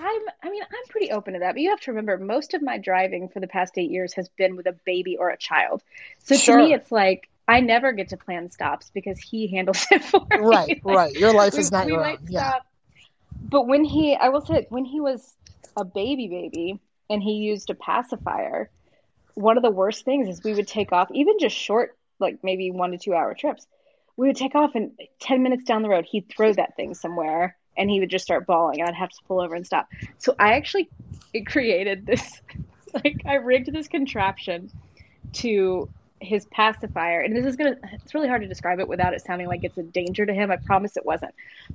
[0.00, 2.62] I'm I mean I'm pretty open to that, but you have to remember most of
[2.62, 5.82] my driving for the past eight years has been with a baby or a child.
[6.18, 6.56] So Sure.
[6.56, 10.20] to me, it's like I never get to plan stops because he handles it for
[10.20, 10.46] me.
[10.46, 11.14] Right, Like, right.
[11.14, 12.18] Your life we, is not your own.
[12.28, 12.40] Yeah.
[12.40, 12.62] stop.
[13.50, 15.36] But when he, I will say, when he was
[15.76, 18.70] a baby baby and he used a pacifier,
[19.34, 22.70] one of the worst things is we would take off, even just short, like maybe
[22.70, 23.66] one to two hour trips.
[24.16, 27.56] We would take off, and 10 minutes down the road, he'd throw that thing somewhere
[27.76, 28.82] and he would just start bawling.
[28.82, 29.88] I'd have to pull over and stop.
[30.18, 30.88] So I actually
[31.32, 32.40] it created this,
[32.94, 34.70] like, I rigged this contraption
[35.34, 35.88] to
[36.20, 37.20] his pacifier.
[37.20, 39.60] And this is going to, it's really hard to describe it without it sounding like
[39.64, 40.50] it's a danger to him.
[40.50, 41.34] I promise it wasn't.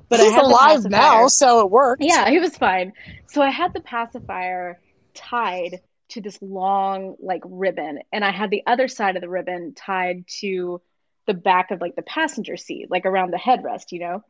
[0.10, 2.04] But He's alive pacifier- now, so it worked.
[2.04, 2.94] yeah, he was fine.
[3.28, 4.80] So I had the pacifier
[5.14, 9.74] tied to this long like ribbon, and I had the other side of the ribbon
[9.74, 10.80] tied to
[11.26, 14.24] the back of like the passenger seat, like around the headrest, you know.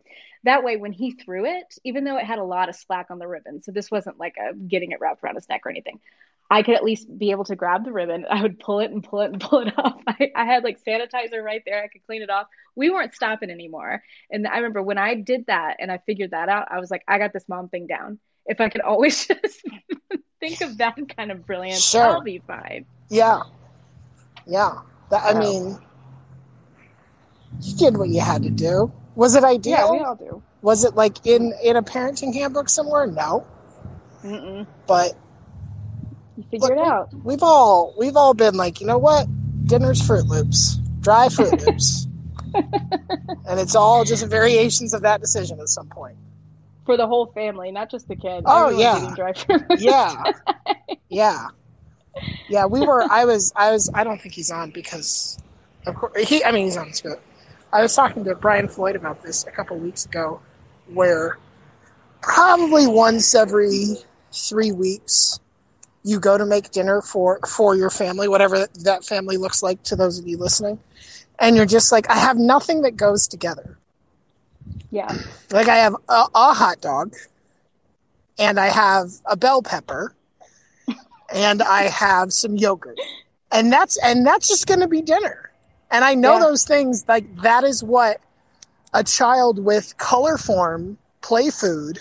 [0.46, 3.20] That way, when he threw it, even though it had a lot of slack on
[3.20, 6.00] the ribbon, so this wasn't like a getting it wrapped around his neck or anything,
[6.50, 8.26] I could at least be able to grab the ribbon.
[8.30, 10.02] I would pull it and pull it and pull it off.
[10.08, 11.84] I, I, had like sanitizer right there.
[11.84, 12.48] I could clean it off.
[12.76, 14.04] We weren't stopping anymore.
[14.30, 17.04] And I remember when I did that and I figured that out, I was like,
[17.08, 18.20] I got this mom thing down.
[18.46, 19.62] If I could always just
[20.40, 22.04] think of that kind of brilliance, sure.
[22.04, 22.86] I'll be fine.
[23.10, 23.42] Yeah.
[24.46, 24.82] Yeah.
[25.10, 25.80] That, I mean,
[27.62, 28.92] you did what you had to do.
[29.16, 29.72] Was it ideal?
[29.74, 30.44] Yeah, we all do.
[30.62, 33.08] Was it like in in a parenting handbook somewhere?
[33.08, 33.46] No.
[34.24, 34.66] Mm-mm.
[34.88, 35.14] But
[36.38, 37.14] you figure it out.
[37.24, 39.28] We've all we've all been like, you know what?
[39.66, 42.08] Dinner's Froot Loops, dry Froot Loops,
[43.48, 46.18] and it's all just variations of that decision at some point.
[46.86, 48.44] For the whole family, not just the kid.
[48.46, 49.16] Oh yeah,
[49.78, 50.24] yeah,
[51.10, 51.48] yeah,
[52.48, 52.66] yeah.
[52.66, 53.02] We were.
[53.02, 53.54] I was.
[53.56, 53.90] I was.
[53.94, 55.40] I don't think he's on because,
[55.88, 56.44] of course, he.
[56.44, 57.24] I mean, he's on script.
[57.76, 60.40] I was talking to Brian Floyd about this a couple weeks ago,
[60.88, 61.38] where
[62.22, 63.98] probably once every
[64.32, 65.42] three weeks
[66.02, 69.98] you go to make dinner for for your family, whatever that family looks like to
[69.98, 70.80] those of you listening,
[71.38, 73.78] and you're just like, I have nothing that goes together.
[74.90, 75.14] Yeah.
[75.52, 77.14] Like I have a, a hot dog,
[78.40, 80.16] and I have a bell pepper,
[81.34, 83.02] and I have some yogurt,
[83.52, 85.45] and that's and that's just going to be dinner.
[85.92, 86.40] And I know yeah.
[86.40, 88.20] those things like that is what
[88.94, 92.00] a child with color form play food.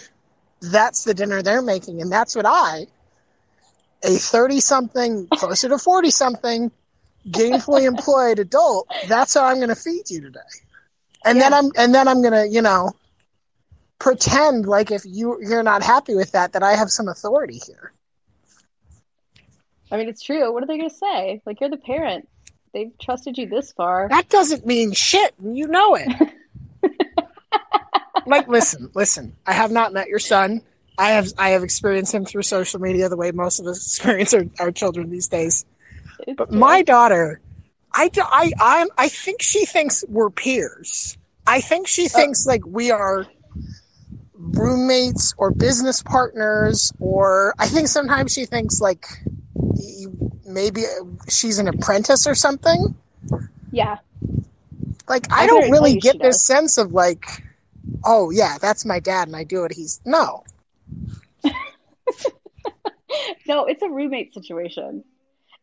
[0.60, 2.86] That's the dinner they're making, and that's what I
[4.04, 6.70] a 30 something, closer to 40 something,
[7.28, 10.40] gainfully employed adult, that's how I'm going to feed you today.
[11.24, 11.44] And yeah.
[11.44, 12.92] then I'm, and then I'm going to, you know,
[13.98, 17.92] pretend like if you, you're not happy with that, that I have some authority here.
[19.90, 20.52] I mean, it's true.
[20.52, 21.40] What are they going to say?
[21.46, 22.28] Like, you're the parent.
[22.74, 24.08] They've trusted you this far.
[24.10, 25.32] That doesn't mean shit.
[25.40, 26.08] You know it.
[28.26, 29.36] like, listen, listen.
[29.46, 30.60] I have not met your son.
[30.98, 34.34] I have I have experienced him through social media the way most of us experience
[34.34, 35.64] our, our children these days.
[36.36, 37.40] But my daughter,
[37.92, 41.16] I, I, I, I think she thinks we're peers.
[41.46, 42.08] I think she oh.
[42.08, 43.26] thinks like we are
[44.52, 49.06] roommates or business partners, or I think sometimes she thinks like
[50.46, 50.82] maybe
[51.28, 52.94] she's an apprentice or something.
[53.72, 53.98] Yeah.
[55.08, 56.46] Like I, I don't really get this does.
[56.46, 57.26] sense of like,
[58.04, 60.44] oh yeah, that's my dad and I do what he's no.
[63.46, 65.04] no, it's a roommate situation.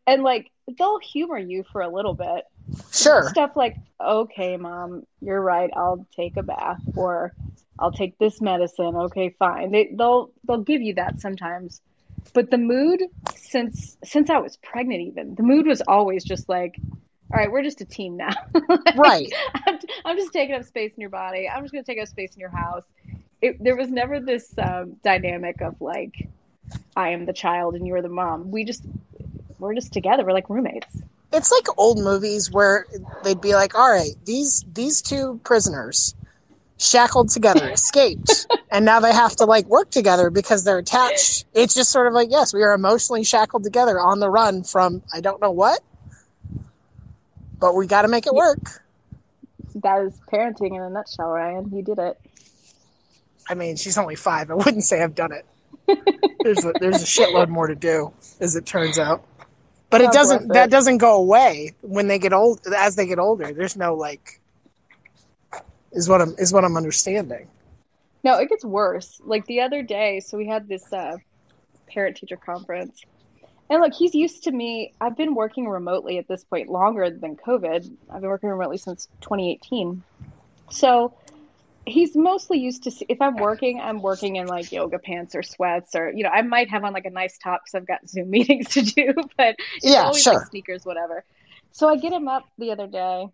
[0.06, 2.44] And like they'll humor you for a little bit.
[2.92, 3.28] Sure.
[3.30, 7.32] Stuff like, okay, mom, you're right, I'll take a bath or
[7.78, 8.94] I'll take this medicine.
[8.94, 9.70] Okay, fine.
[9.70, 11.80] They they'll they'll give you that sometimes.
[12.34, 13.02] But the mood
[13.34, 16.78] since since I was pregnant even, the mood was always just like
[17.32, 18.34] all right, we're just a team now.
[18.68, 19.32] like, right.
[19.66, 21.48] I'm, I'm, just taking up space in your body.
[21.48, 22.84] I'm just going to take up space in your house
[23.42, 26.28] it, there was never this um, dynamic of like
[26.96, 28.50] I am the child and you're the mom.
[28.50, 28.84] We just
[29.58, 30.24] we're just together.
[30.24, 30.86] We're like roommates.
[31.32, 32.86] It's like old movies where
[33.24, 36.14] they'd be like, "All right, these these two prisoners
[36.82, 41.74] shackled together escaped, and now they have to like work together because they're attached." It's
[41.74, 45.20] just sort of like, "Yes, we are emotionally shackled together on the run from I
[45.20, 45.80] don't know what,
[47.58, 48.82] but we got to make it work."
[49.76, 51.70] That is parenting in a nutshell, Ryan.
[51.74, 52.18] You did it.
[53.48, 54.50] I mean, she's only five.
[54.50, 55.46] I wouldn't say I've done it.
[56.42, 59.24] there's a, there's a shitload more to do, as it turns out.
[59.90, 60.48] But it doesn't.
[60.52, 62.60] That doesn't go away when they get old.
[62.74, 64.40] As they get older, there's no like.
[65.92, 67.48] Is what I'm is what I'm understanding.
[68.24, 69.20] No, it gets worse.
[69.24, 71.16] Like the other day, so we had this uh,
[71.88, 73.02] parent teacher conference,
[73.68, 74.92] and look, he's used to me.
[75.00, 77.90] I've been working remotely at this point longer than COVID.
[78.10, 80.02] I've been working remotely since 2018.
[80.70, 81.14] So
[81.84, 85.42] he's mostly used to See, if i'm working i'm working in like yoga pants or
[85.42, 88.08] sweats or you know i might have on like a nice top because i've got
[88.08, 90.34] zoom meetings to do but yeah always sure.
[90.34, 91.24] like sneakers whatever
[91.72, 93.26] so i get him up the other day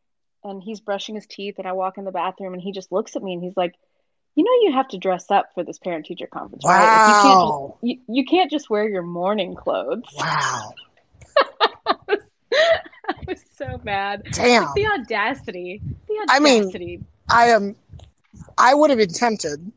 [0.44, 3.16] and he's brushing his teeth and i walk in the bathroom and he just looks
[3.16, 3.74] at me and he's like
[4.34, 6.72] you know you have to dress up for this parent teacher conference wow.
[6.72, 10.72] right like you, can't just, you, you can't just wear your morning clothes wow
[13.08, 14.22] I was so mad.
[14.32, 14.72] Damn.
[14.74, 15.80] the audacity.
[16.08, 16.28] The audacity.
[16.28, 17.76] I mean, I am
[18.56, 19.72] I would have been tempted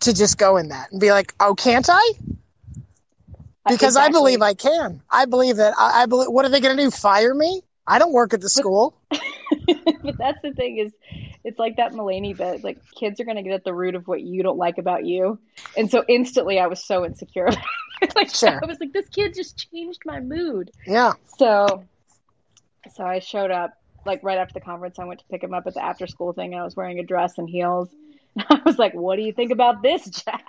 [0.00, 2.12] to just go in that and be like, "Oh, can't I?"
[3.68, 4.08] Because exactly.
[4.08, 5.02] I believe I can.
[5.10, 5.74] I believe that.
[5.78, 6.28] I, I believe.
[6.30, 6.90] What are they going to do?
[6.90, 7.62] Fire me?
[7.88, 8.94] I don't work at the school.
[9.10, 10.92] but that's the thing is,
[11.42, 12.62] it's like that Mulaney bit.
[12.62, 15.06] Like kids are going to get at the root of what you don't like about
[15.06, 15.38] you,
[15.76, 17.48] and so instantly I was so insecure.
[18.14, 18.60] like sure.
[18.62, 20.70] I was like, this kid just changed my mood.
[20.86, 21.14] Yeah.
[21.38, 21.84] So,
[22.94, 23.72] so I showed up
[24.04, 26.32] like right after the conference, I went to pick him up at the after school
[26.32, 27.88] thing, and I was wearing a dress and heels.
[28.38, 30.46] I was like, "What do you think about this, Jack?"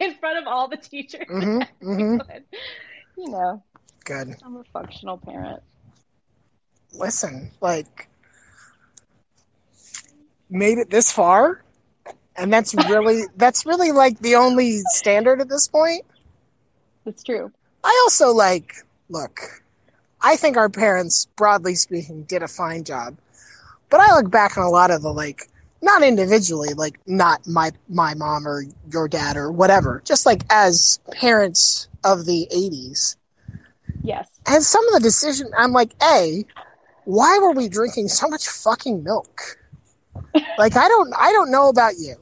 [0.00, 1.26] In front of all the teachers.
[1.28, 2.20] Mm-hmm, mm-hmm.
[3.16, 3.62] You know,
[4.04, 4.36] Good.
[4.44, 5.62] I'm a functional parent.
[6.92, 8.08] Listen, like,
[10.50, 11.62] made it this far,
[12.36, 16.04] and that's really that's really like the only standard at this point.
[17.06, 17.50] It's true.
[17.82, 18.74] I also like
[19.08, 19.40] look.
[20.20, 23.16] I think our parents, broadly speaking, did a fine job.
[23.90, 25.48] But I look back on a lot of the like
[25.82, 30.98] not individually, like not my my mom or your dad or whatever, just like as
[31.12, 33.16] parents of the eighties.
[34.04, 34.28] Yes.
[34.46, 36.44] And some of the decision I'm like, A,
[37.04, 39.58] why were we drinking so much fucking milk?
[40.58, 42.14] like I don't I don't know about you,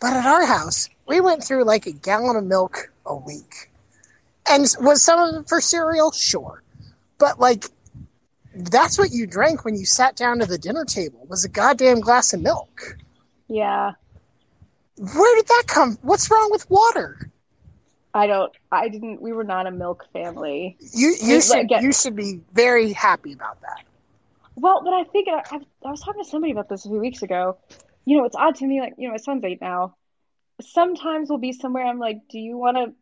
[0.00, 3.70] but at our house, we went through like a gallon of milk a week.
[4.48, 6.12] And was some of it for cereal?
[6.12, 6.62] Sure.
[7.18, 7.64] But like
[8.54, 12.00] that's what you drank when you sat down to the dinner table was a goddamn
[12.00, 12.96] glass of milk.
[13.48, 13.92] Yeah.
[14.98, 15.98] Where did that come?
[16.02, 17.29] What's wrong with water?
[18.12, 18.52] I don't.
[18.72, 19.20] I didn't.
[19.22, 20.76] We were not a milk family.
[20.80, 23.82] You you We- should again- you should be very happy about that.
[24.56, 26.98] Well, but I think I, I, I was talking to somebody about this a few
[26.98, 27.56] weeks ago.
[28.04, 28.80] You know, it's odd to me.
[28.80, 29.94] Like, you know, my son's eight now.
[30.60, 31.86] Sometimes we'll be somewhere.
[31.86, 32.92] I'm like, do you want to?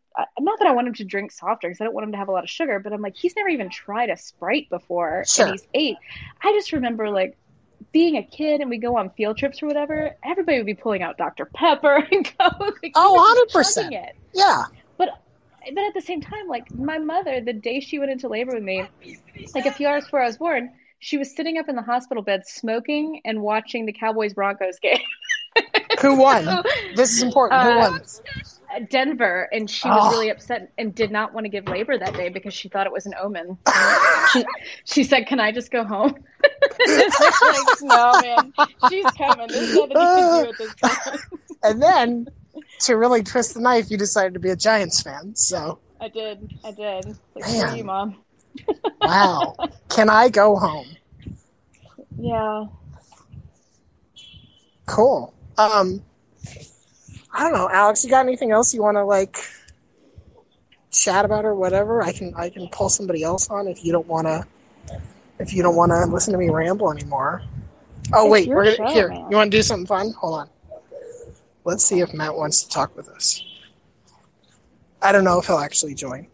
[0.41, 1.81] Not that I want him to drink soft drinks.
[1.81, 2.79] I don't want him to have a lot of sugar.
[2.81, 5.47] But I'm like, he's never even tried a Sprite before, Sure.
[5.47, 5.97] and he's eight.
[6.43, 7.37] I just remember like
[7.93, 10.15] being a kid, and we go on field trips or whatever.
[10.25, 12.49] Everybody would be pulling out Dr Pepper and go.
[12.83, 13.93] Like, Oh, 100%.
[13.93, 14.17] It.
[14.35, 14.65] Yeah.
[15.75, 18.63] But at the same time, like my mother, the day she went into labor with
[18.63, 18.89] me,
[19.55, 22.23] like a few hours before I was born, she was sitting up in the hospital
[22.23, 24.99] bed smoking and watching the Cowboys Broncos game.
[26.01, 26.45] Who won?
[26.95, 27.63] This is important.
[27.63, 28.01] Who Uh, won?
[28.91, 30.11] Denver, and she was Oh.
[30.11, 32.93] really upset and did not want to give labor that day because she thought it
[32.93, 33.57] was an omen.
[34.33, 34.45] she,
[34.85, 36.15] she said, "Can I just go home?"
[36.89, 38.53] like, no, man,
[38.89, 39.49] she's coming.
[39.49, 41.21] There's nothing you can do at this point.
[41.63, 42.27] And then
[42.81, 45.35] to really twist the knife, you decided to be a Giants fan.
[45.35, 47.07] So I did, I did.
[47.35, 47.77] Like, Man.
[47.77, 48.25] you, mom.
[49.01, 49.57] wow.
[49.89, 50.87] Can I go home?
[52.17, 52.67] Yeah.
[54.87, 55.35] Cool.
[55.57, 56.03] Um
[57.33, 59.37] I don't know, Alex, you got anything else you wanna like
[60.91, 62.03] chat about or whatever?
[62.03, 64.47] I can I can pull somebody else on if you don't wanna
[65.39, 67.43] if you don't wanna listen to me ramble anymore.
[68.13, 69.09] Oh It's wait, we're gonna show, here.
[69.09, 69.27] man.
[69.31, 70.13] You wanna do something fun?
[70.13, 70.51] Hold on.
[71.69, 73.45] Let's see if Matt wants to talk with us.
[75.03, 76.27] I don't know if he'll actually join.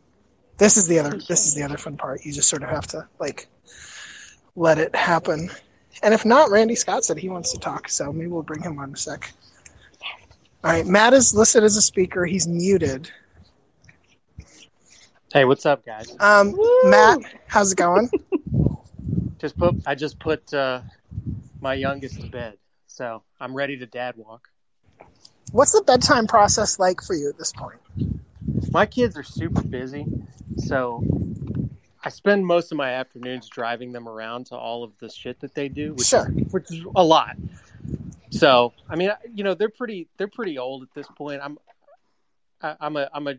[0.58, 2.24] This is the other this is the other fun part.
[2.24, 3.48] You just sort of have to like
[4.54, 5.50] let it happen.
[6.04, 8.78] And if not, Randy Scott said he wants to talk, so maybe we'll bring him
[8.78, 9.32] on in a sec.
[10.62, 12.24] All right, Matt is listed as a speaker.
[12.24, 13.10] He's muted.
[15.32, 16.14] Hey, what's up, guys?
[16.20, 16.80] Um, Woo!
[16.84, 17.18] Matt,
[17.48, 18.08] how's it going?
[19.38, 20.82] Just put I just put uh,
[21.60, 24.48] my youngest to bed, so I'm ready to dad walk.
[25.54, 27.78] What's the bedtime process like for you at this point?
[28.72, 30.04] My kids are super busy,
[30.56, 31.00] so
[32.02, 35.54] I spend most of my afternoons driving them around to all of the shit that
[35.54, 36.26] they do, which, Sure.
[36.50, 37.36] which is a lot.
[38.30, 41.40] So, I mean, you know, they're pretty they're pretty old at this point.
[41.40, 41.56] I'm
[42.60, 43.34] I, I'm a I'm a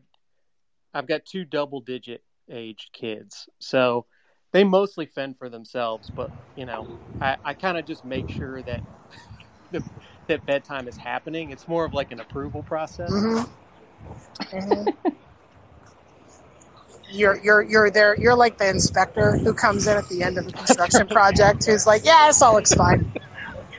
[0.93, 4.05] I've got two double digit aged kids, so
[4.53, 6.09] they mostly fend for themselves.
[6.15, 6.87] But you know,
[7.19, 8.79] I, I kind of just make sure that
[9.71, 9.83] the,
[10.27, 11.51] that bedtime is happening.
[11.51, 13.11] It's more of like an approval process.
[13.11, 13.55] Mm-hmm.
[14.57, 14.93] Mhm.
[17.11, 18.17] You're you're you're there.
[18.17, 21.85] You're like the inspector who comes in at the end of the construction project, who's
[21.87, 23.13] like, "Yeah, this all looks fine,"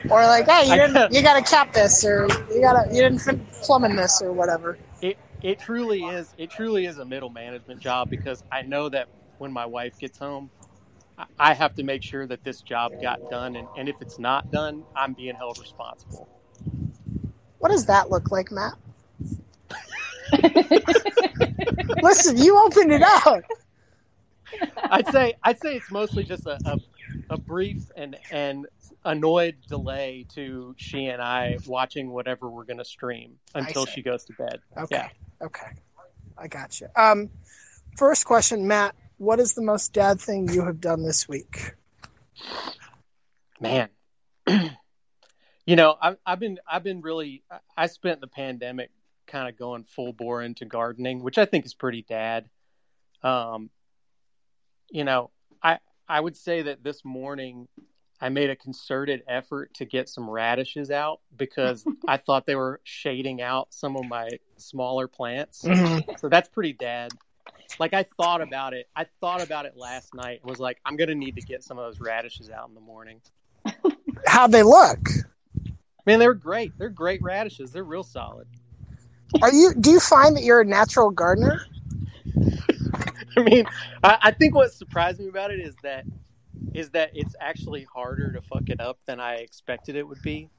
[0.09, 2.95] or like, "Hey, you didn't got- you got to cap this, or you got to
[2.95, 7.05] you didn't fin- plumbing this, or whatever." It it truly is it truly is a
[7.05, 10.51] middle management job because I know that when my wife gets home,
[11.17, 14.19] I- I have to make sure that this job got done, and, and if it's
[14.19, 16.29] not done, I'm being held responsible.
[17.59, 18.73] What does that look like, Matt?
[22.01, 23.43] Listen, you opened it up.
[24.91, 26.77] I'd say I'd say it's mostly just a, a,
[27.31, 28.67] a brief and and
[29.03, 34.25] annoyed delay to she and I watching whatever we're going to stream until she goes
[34.25, 34.59] to bed.
[34.77, 34.95] Okay.
[34.95, 35.45] Yeah.
[35.45, 35.67] Okay.
[36.37, 36.87] I got you.
[36.95, 37.29] Um,
[37.97, 38.95] first question, Matt.
[39.17, 41.73] What is the most dad thing you have done this week?
[43.59, 43.89] man
[45.67, 47.43] you know I've, I've been i've been really
[47.75, 48.89] i spent the pandemic
[49.27, 52.49] kind of going full bore into gardening which i think is pretty dad
[53.21, 53.69] um
[54.89, 55.29] you know
[55.61, 57.67] i i would say that this morning
[58.21, 62.79] i made a concerted effort to get some radishes out because i thought they were
[62.83, 65.59] shading out some of my smaller plants
[66.17, 67.11] so that's pretty dad
[67.79, 68.87] like I thought about it.
[68.95, 70.39] I thought about it last night.
[70.41, 72.81] And was like, I'm gonna need to get some of those radishes out in the
[72.81, 73.19] morning.
[74.25, 74.99] How'd they look?
[76.07, 76.71] Man, they were great.
[76.77, 77.73] They're great radishes.
[77.73, 78.47] They're real solid.
[79.41, 79.73] Are you?
[79.75, 81.59] Do you find that you're a natural gardener?
[83.37, 83.65] I mean,
[84.01, 86.05] I, I think what surprised me about it is that
[86.73, 90.49] is that it's actually harder to fuck it up than I expected it would be.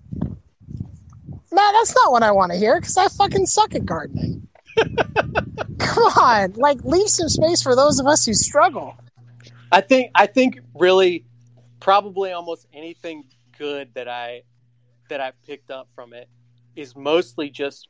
[1.50, 4.46] Matt, that's not what I want to hear because I fucking suck at gardening.
[5.78, 8.98] Come on, like leave some space for those of us who struggle.
[9.72, 11.24] I think I think really
[11.80, 13.24] probably almost anything
[13.56, 14.42] good that I
[15.08, 16.28] that I've picked up from it
[16.76, 17.88] is mostly just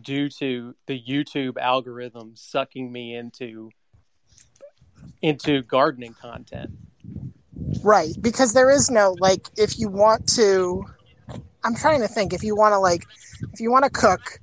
[0.00, 3.70] due to the YouTube algorithm sucking me into
[5.20, 6.70] into gardening content.
[7.82, 10.84] Right, because there is no like if you want to
[11.64, 13.04] I'm trying to think if you want to like
[13.52, 14.40] if you want to cook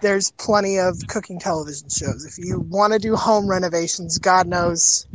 [0.00, 2.24] there's plenty of cooking television shows.
[2.24, 5.06] If you want to do home renovations, God knows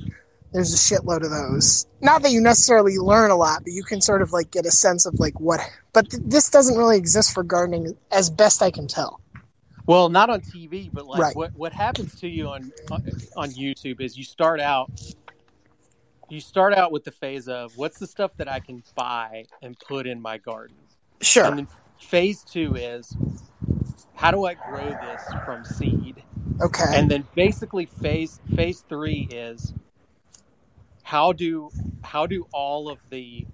[0.54, 1.86] there's a shitload of those.
[2.02, 4.72] Not that you necessarily learn a lot, but you can sort of like get a
[4.72, 5.60] sense of like what.
[5.94, 9.20] But th- this doesn't really exist for gardening, as best I can tell.
[9.86, 11.36] Well, not on TV, but like Right.
[11.36, 12.72] what what happens to you on
[13.36, 14.92] on YouTube is you start out
[16.30, 19.80] you start out with the phase of what's the stuff that I can buy and
[19.80, 20.78] put in my garden.
[21.22, 21.46] Sure.
[21.46, 21.68] And then
[22.00, 23.18] phase 2 is
[24.14, 26.26] how do I grow this from seed?
[26.62, 26.84] Okay.
[26.94, 29.74] And then basically phase phase 3 is
[31.08, 31.70] how do
[32.04, 33.48] how do all of the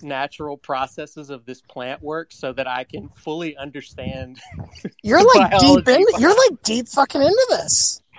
[0.00, 4.40] natural processes of this plant work so that I can fully understand
[5.02, 6.06] you're like deep in.
[6.18, 8.00] You're like deep fucking into this.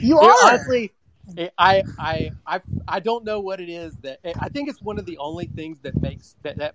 [0.00, 0.34] You are.
[0.46, 0.90] honestly,
[1.36, 4.98] it- I, I, I, I don't know what it is that I think it's one
[4.98, 6.74] of the only things that makes that that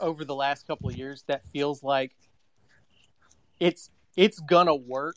[0.00, 2.14] over the last couple of years that feels like
[3.58, 5.16] it's it's gonna work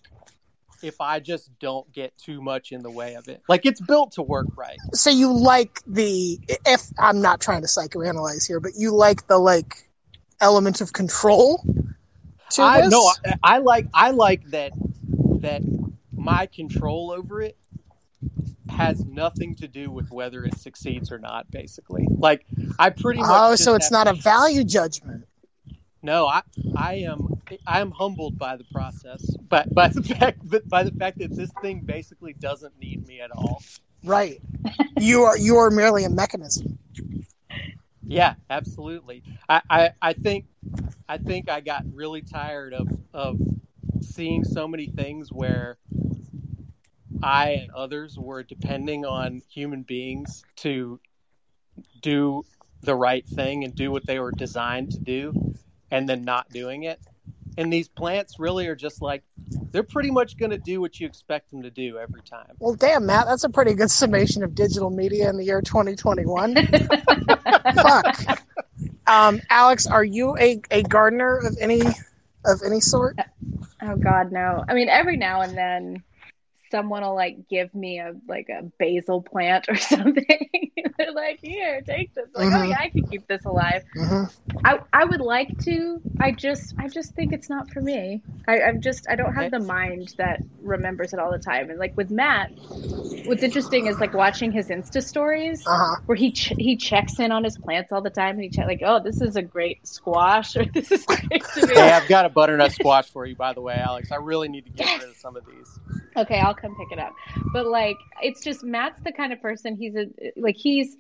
[0.84, 3.42] if I just don't get too much in the way of it.
[3.48, 4.78] Like it's built to work right.
[4.94, 9.38] so you like the if I'm not trying to psychoanalyze here, but you like the
[9.38, 9.90] like
[10.40, 11.64] element of control.
[12.52, 12.92] To I this?
[12.92, 14.74] no, I, I like I like that
[15.42, 15.62] that
[16.12, 17.58] my control over it
[18.70, 21.50] has nothing to do with whether it succeeds or not.
[21.52, 22.46] Basically, like
[22.80, 23.30] I pretty much.
[23.32, 25.26] Oh, so it's not a value judgment.
[26.04, 26.42] No, I
[26.76, 27.31] I am
[27.68, 31.36] I am humbled by the process, but by the fact that by the fact that
[31.36, 33.62] this thing basically doesn't need me at all.
[34.04, 34.42] Right.
[35.00, 36.80] you are you are merely a mechanism.
[38.04, 39.24] Yeah, absolutely.
[39.48, 40.46] I, I, I think
[41.08, 43.40] I think I got really tired of of
[44.02, 45.78] seeing so many things where
[47.24, 51.00] I and others were depending on human beings to
[52.02, 52.46] do
[52.82, 55.54] the right thing and do what they were designed to do
[55.92, 57.00] and then not doing it.
[57.58, 59.24] And these plants really are just like
[59.72, 62.52] they're pretty much going to do what you expect them to do every time.
[62.60, 66.56] Well, damn, Matt, that's a pretty good summation of digital media in the year 2021.
[67.76, 68.42] Fuck.
[69.08, 71.82] Um, Alex, are you a, a gardener of any
[72.46, 73.18] of any sort?
[73.82, 74.64] Oh God, no.
[74.68, 76.04] I mean, every now and then,
[76.72, 80.26] someone will like give me a like a basil plant or something.
[81.00, 82.64] They're like, "Here, take this." Like, oh Mhm.
[82.64, 83.84] yeah, I can keep this alive.
[83.96, 84.26] hmm
[84.64, 86.02] I I would like to.
[86.20, 88.24] I just I just think it's not for me.
[88.48, 91.70] I, I'm just I don't have the mind that remembers it all the time.
[91.70, 92.50] And like with Matt,
[93.24, 95.98] what's interesting is like watching his Insta stories Uh huh.
[96.06, 98.68] where he ch- he checks in on his plants all the time and he check
[98.68, 101.76] like, oh, this is a great squash or this is great tomato.
[101.76, 104.12] Hey, I've got a butternut squash for you, by the way, Alex.
[104.12, 105.80] I really need to get rid of some of these.
[106.18, 107.14] Okay, I'll come pick it up.
[107.54, 109.78] But like, it's just Matt's the kind of person.
[109.78, 110.98] He's a like he's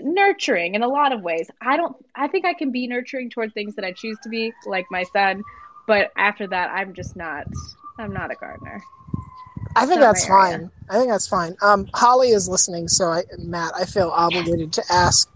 [0.00, 1.50] nurturing in a lot of ways.
[1.60, 1.96] I don't.
[2.14, 5.04] I think I can be nurturing toward things that I choose to be, like my
[5.04, 5.42] son.
[5.86, 7.46] But after that, I'm just not.
[7.98, 8.82] I'm not a gardener.
[9.74, 10.58] I think that's my area.
[10.58, 10.70] fine.
[10.90, 11.56] I think that's fine.
[11.62, 15.30] Um, Holly is listening, so I, Matt, I feel obligated to ask,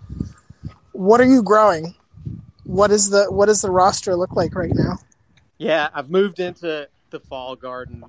[0.92, 1.94] what are you growing?
[2.64, 4.98] What is the what does the roster look like right now?
[5.58, 8.04] Yeah, I've moved into the fall garden,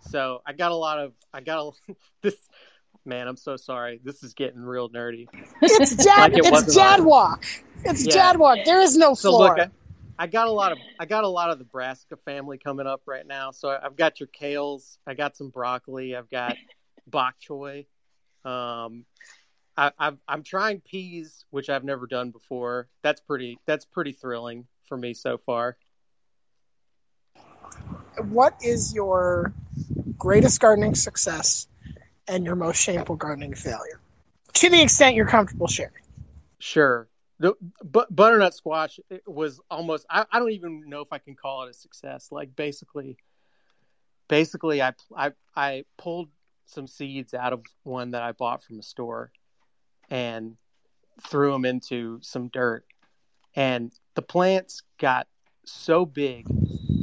[0.00, 1.12] so I got a lot of.
[1.32, 2.36] I got a this.
[3.04, 4.00] Man, I'm so sorry.
[4.04, 5.26] This is getting real nerdy.
[5.62, 6.20] It's dad.
[6.20, 7.06] Like it it's wasn't dad on.
[7.06, 7.44] walk.
[7.84, 8.14] It's Yeah.
[8.14, 8.64] dad walk.
[8.64, 9.56] There is no So floor.
[9.56, 9.70] look, I,
[10.24, 13.02] I got a lot of I got a lot of the brassica family coming up
[13.06, 13.50] right now.
[13.50, 16.58] So I've got your kales, I got some broccoli, I've got
[17.06, 17.86] bok choy.
[18.44, 19.04] Um,
[19.76, 22.88] I, I've, I'm trying peas, which I've never done before.
[23.02, 23.58] That's pretty.
[23.66, 25.76] That's pretty thrilling for me so far.
[28.20, 29.52] What is your
[30.18, 31.66] greatest gardening success
[32.28, 34.00] and your most shameful gardening failure?
[34.54, 35.92] To the extent you're comfortable sharing.
[36.58, 37.08] Sure.
[37.38, 41.64] The but butternut squash was almost I, I don't even know if I can call
[41.64, 42.28] it a success.
[42.30, 43.16] Like basically
[44.28, 46.28] basically I I I pulled
[46.66, 49.32] some seeds out of one that I bought from a store
[50.08, 50.56] and
[51.20, 52.84] threw them into some dirt.
[53.54, 55.26] And the plants got
[55.64, 56.46] so big,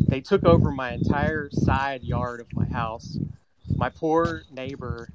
[0.10, 3.18] they took over my entire side yard of my house.
[3.76, 5.10] My poor neighbor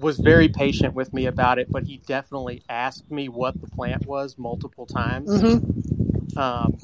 [0.00, 4.06] was very patient with me about it, but he definitely asked me what the plant
[4.06, 5.30] was multiple times.
[5.30, 6.38] Mm-hmm.
[6.38, 6.78] Um,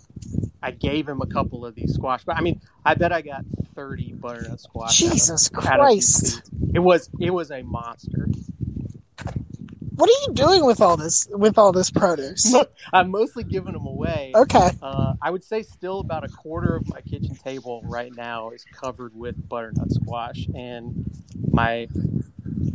[0.63, 3.45] I gave him a couple of these squash, but I mean, I bet I got
[3.75, 5.03] thirty butternut squash.
[5.03, 6.27] out Jesus out of Christ!
[6.27, 6.51] seeds.
[6.75, 8.29] It was it was a monster.
[10.01, 12.55] What are you doing with all this with all this produce?
[12.95, 14.33] I'm mostly giving them away.
[14.35, 14.71] Okay.
[14.81, 18.65] Uh, I would say still about a quarter of my kitchen table right now is
[18.73, 21.05] covered with butternut squash, and
[21.51, 21.87] my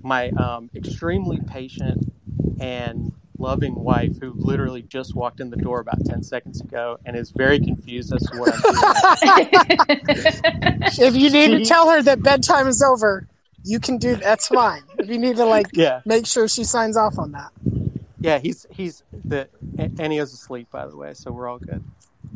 [0.04, 2.14] my um, extremely patient
[2.60, 7.16] and loving wife, who literally just walked in the door about ten seconds ago, and
[7.16, 8.62] is very confused as to what I'm
[9.88, 10.02] doing.
[11.00, 13.28] If you need to tell her that bedtime is over,
[13.66, 14.84] you can do that's fine.
[15.00, 17.52] If you need to like yeah, make sure she signs off on that.
[18.22, 21.84] yeah, he's he's the and he is asleep by the way, so we're all good.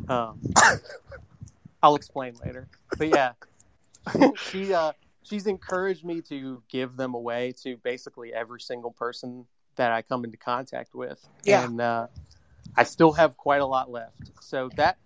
[0.08, 0.40] Um,
[1.82, 2.68] I'll explain later,
[2.98, 3.32] but yeah,
[4.50, 9.92] she uh, she's encouraged me to give them away to basically every single person that
[9.92, 11.64] I come into contact with, Yeah.
[11.64, 12.06] and uh,
[12.76, 14.32] I still have quite a lot left.
[14.40, 14.98] So that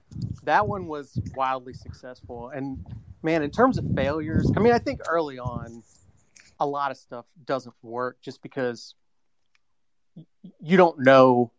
[0.44, 2.84] that one was wildly successful, and
[3.22, 5.82] man, in terms of failures, I mean, I think early on,
[6.60, 8.94] a lot of stuff doesn't work just because
[10.60, 11.50] you don't know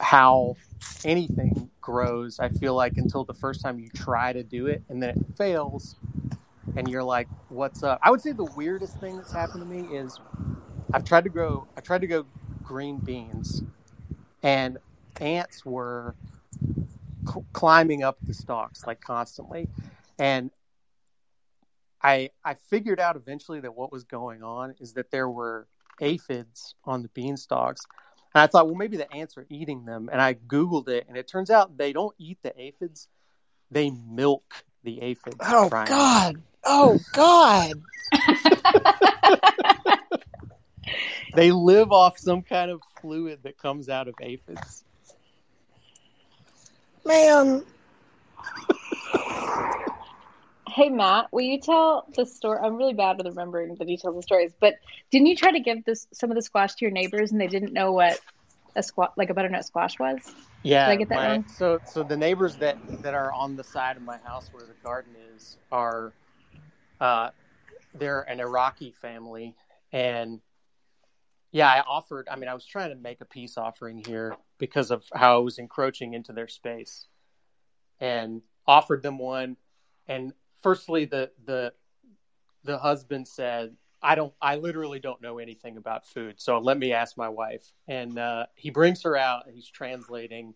[0.00, 0.56] how
[1.04, 2.38] anything grows.
[2.40, 5.18] I feel like until the first time you try to do it and then it
[5.36, 5.96] fails,
[6.76, 9.94] and you're like, "What's up?" I would say the weirdest thing that's happened to me
[9.94, 10.20] is
[10.92, 11.68] I've tried to grow.
[11.76, 12.26] I tried to go
[12.62, 13.62] green beans,
[14.42, 14.78] and
[15.20, 16.16] ants were
[17.26, 19.68] cl- climbing up the stalks like constantly,
[20.18, 20.50] and
[22.02, 25.66] I I figured out eventually that what was going on is that there were
[26.00, 27.82] aphids on the beanstalks.
[28.34, 30.08] And I thought, well, maybe the ants are eating them.
[30.10, 33.08] And I Googled it, and it turns out they don't eat the aphids,
[33.70, 35.36] they milk the aphids.
[35.42, 35.88] Oh Brian.
[35.88, 36.42] God!
[36.64, 37.82] Oh God!
[41.34, 44.84] They live off some kind of fluid that comes out of aphids.
[47.04, 47.64] Man,
[50.72, 52.58] Hey Matt, will you tell the story?
[52.62, 54.76] I'm really bad with remembering the details of stories, but
[55.10, 57.46] didn't you try to give this some of the squash to your neighbors and they
[57.46, 58.18] didn't know what
[58.74, 60.34] a squash like a butternut squash was?
[60.62, 60.86] Yeah.
[60.86, 61.46] Did I get that my- wrong?
[61.46, 64.72] So, so the neighbors that that are on the side of my house where the
[64.82, 66.14] garden is are,
[67.02, 67.30] uh,
[67.92, 69.54] they're an Iraqi family,
[69.92, 70.40] and
[71.50, 72.28] yeah, I offered.
[72.30, 75.40] I mean, I was trying to make a peace offering here because of how I
[75.40, 77.08] was encroaching into their space,
[78.00, 79.58] and offered them one.
[80.08, 81.72] And firstly, the the
[82.64, 86.40] the husband said, I don't, I literally don't know anything about food.
[86.40, 87.72] So let me ask my wife.
[87.88, 90.54] And uh, he brings her out and he's translating.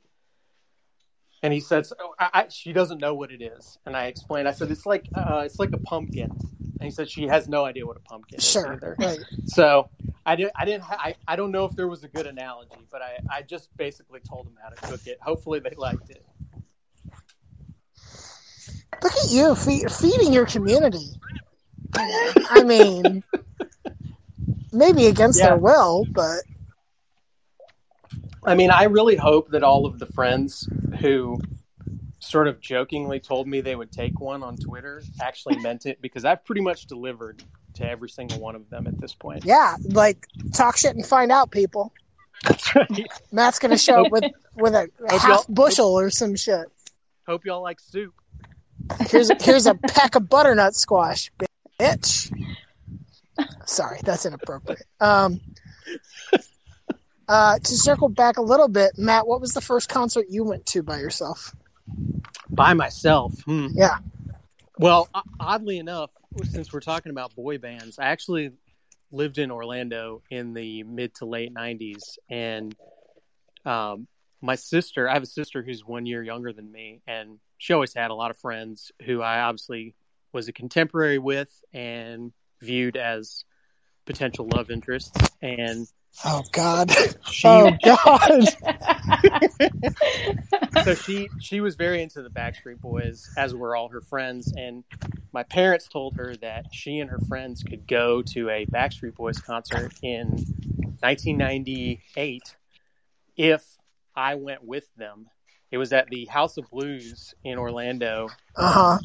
[1.42, 3.78] And he says, oh, I, I, she doesn't know what it is.
[3.86, 6.30] And I explained, I said, it's like, uh, it's like a pumpkin.
[6.30, 8.72] And he said, she has no idea what a pumpkin is sure.
[8.72, 8.96] either.
[8.98, 9.20] Right.
[9.44, 9.90] So
[10.24, 12.86] I didn't, I didn't, ha- I, I don't know if there was a good analogy,
[12.90, 15.18] but I, I just basically told him how to cook it.
[15.20, 16.24] Hopefully they liked it.
[19.02, 21.08] Look at you fe- feeding your community.
[21.94, 23.22] I mean,
[24.72, 25.50] maybe against Yeah.
[25.50, 26.40] their will, but
[28.44, 30.68] I mean, I really hope that all of the friends
[31.00, 31.40] who
[32.20, 36.24] sort of jokingly told me they would take one on Twitter actually meant it because
[36.24, 37.42] I've pretty much delivered
[37.74, 39.44] to every single one of them at this point.
[39.44, 41.92] yeah, like talk shit and find out, people.
[43.32, 44.24] Matt's gonna show up with
[44.56, 46.66] with a Hope half bushel or some shit.
[47.26, 48.14] hope y'all like soup.
[49.08, 51.30] Here's here's a peck of butternut squash,
[51.78, 52.32] bitch.
[53.66, 54.86] Sorry, that's inappropriate.
[55.00, 55.40] Um,
[57.28, 60.64] uh, to circle back a little bit, Matt, what was the first concert you went
[60.66, 61.54] to by yourself?
[62.48, 63.38] By myself.
[63.42, 63.68] Hmm.
[63.72, 63.98] Yeah.
[64.78, 65.08] Well,
[65.40, 66.10] oddly enough,
[66.44, 68.52] since we're talking about boy bands, I actually
[69.10, 72.18] lived in Orlando in the mid to late 90s.
[72.28, 72.74] And
[73.64, 74.06] um,
[74.40, 77.94] my sister, I have a sister who's one year younger than me, and she always
[77.94, 79.94] had a lot of friends who I obviously
[80.32, 83.44] was a contemporary with and viewed as
[84.04, 85.32] potential love interests.
[85.42, 85.86] And
[86.24, 86.90] Oh God!
[87.30, 88.48] she, Oh God!
[90.82, 94.52] so she she was very into the Backstreet Boys, as were all her friends.
[94.56, 94.84] And
[95.32, 99.38] my parents told her that she and her friends could go to a Backstreet Boys
[99.40, 100.28] concert in
[101.00, 102.56] 1998
[103.36, 103.76] if
[104.14, 105.28] I went with them.
[105.76, 108.98] It was at the House of Blues in Orlando, Uh huh.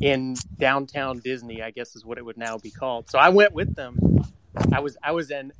[0.00, 3.10] in downtown Disney, I guess is what it would now be called.
[3.10, 3.98] So I went with them.
[4.72, 5.52] I was I was in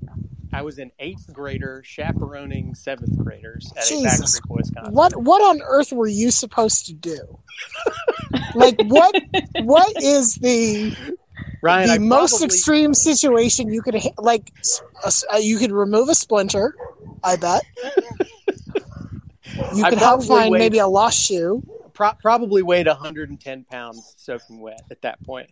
[0.50, 4.38] I was an eighth grader chaperoning seventh graders at Jesus.
[4.38, 4.72] a Backstreet Boys.
[4.88, 7.38] What what on earth were you supposed to do?
[8.54, 9.14] like what
[9.64, 10.96] what is the
[11.60, 15.58] Ryan, the I most probably- extreme situation you could like s- a s- uh, you
[15.58, 16.74] could remove a splinter
[17.22, 17.60] i bet
[19.74, 24.14] you I could help find weighed- maybe a lost shoe pro- probably weighed 110 pounds
[24.16, 25.50] soaking wet at that point.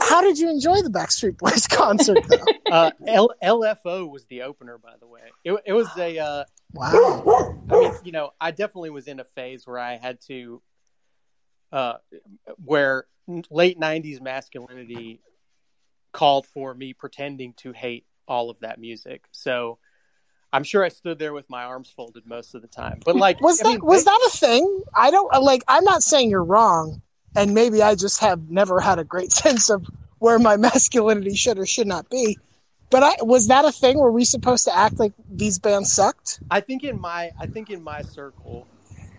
[0.00, 4.78] how did you enjoy the backstreet boys concert though Uh, L- LFO was the opener,
[4.78, 5.20] by the way.
[5.44, 6.18] It, it was a.
[6.18, 7.22] Uh, wow
[7.70, 10.60] I mean, you know, I definitely was in a phase where I had to,
[11.72, 11.94] uh,
[12.64, 13.06] where
[13.50, 15.20] late '90s masculinity
[16.12, 19.24] called for me pretending to hate all of that music.
[19.30, 19.78] So
[20.54, 23.02] I'm sure I stood there with my arms folded most of the time.
[23.04, 25.62] But like, was I that mean, was they- that a thing i don't uh, like
[25.68, 26.96] i'm not saying you're wrong
[27.34, 29.84] and maybe i just have never had a great sense of
[30.18, 32.38] where my masculinity should or should not be
[32.90, 33.98] but I, was that a thing?
[33.98, 36.40] Were we supposed to act like these bands sucked?
[36.50, 38.68] I think in my, I think in my circle,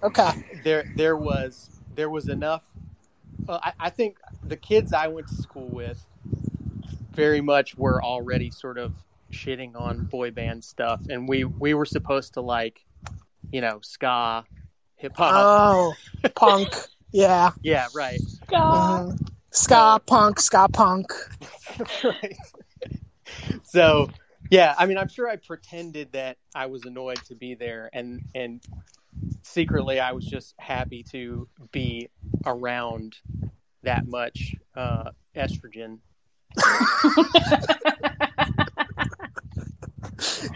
[0.01, 0.31] Okay.
[0.53, 2.63] there there was there was enough.
[3.47, 6.05] Well, I, I think the kids I went to school with
[7.13, 8.93] very much were already sort of
[9.32, 12.80] shitting on boy band stuff, and we we were supposed to like,
[13.51, 14.45] you know, ska,
[14.95, 15.34] hip hop.
[15.36, 15.95] Oh,
[16.36, 16.69] punk.
[17.11, 17.51] Yeah.
[17.63, 18.19] yeah, right.
[18.49, 19.07] God.
[19.07, 19.30] Mhm.
[19.51, 21.13] Ska punk, ska punk.
[22.03, 22.38] right.
[23.63, 24.09] So,
[24.51, 28.21] yeah, I mean, I'm sure I pretended that I was annoyed to be there, and
[28.36, 28.61] and
[29.43, 32.09] secretly I was just happy to be
[32.45, 33.15] around
[33.84, 35.99] that much uh, estrogen.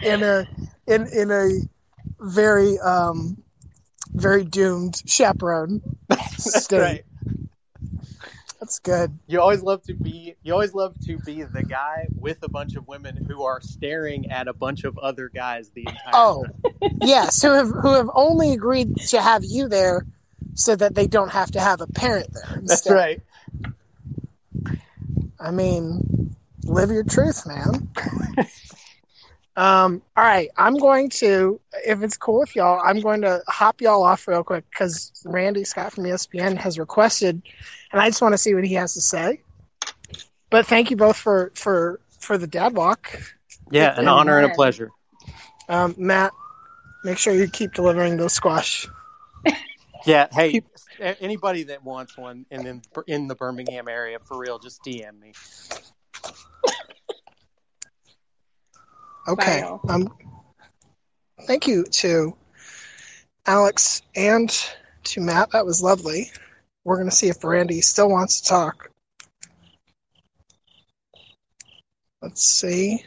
[0.02, 0.46] in a
[0.86, 1.50] in in a
[2.20, 3.42] very um
[4.12, 5.80] very doomed chaperone.
[6.08, 6.78] That's state.
[6.78, 7.04] right.
[8.60, 9.18] That's good.
[9.26, 10.36] You always love to be.
[10.42, 14.30] You always love to be the guy with a bunch of women who are staring
[14.30, 16.92] at a bunch of other guys the entire Oh, time.
[17.00, 20.04] yes, who have who have only agreed to have you there
[20.54, 22.60] so that they don't have to have a parent there.
[22.62, 23.22] That's right.
[25.40, 27.88] I mean, live your truth, man.
[29.56, 33.80] um, all right, I'm going to, if it's cool with y'all, I'm going to hop
[33.80, 37.42] y'all off real quick because Randy Scott from ESPN has requested,
[37.92, 39.40] and I just want to see what he has to say.
[40.50, 43.20] But thank you both for for for the dad walk,
[43.70, 44.90] Yeah, an honor and a pleasure.
[45.68, 46.32] um, Matt.
[47.02, 48.86] Make sure you keep delivering those squash.
[50.04, 50.28] Yeah.
[50.32, 50.62] Hey,
[51.00, 55.18] a- anybody that wants one and then in the Birmingham area for real, just DM
[55.20, 55.32] me.
[59.28, 59.62] Okay.
[59.84, 59.94] Bye.
[59.94, 60.12] Um,
[61.42, 62.36] thank you to
[63.46, 64.50] Alex and
[65.04, 65.50] to Matt.
[65.52, 66.30] That was lovely.
[66.84, 68.90] We're going to see if Randy still wants to talk.
[72.22, 73.04] Let's see.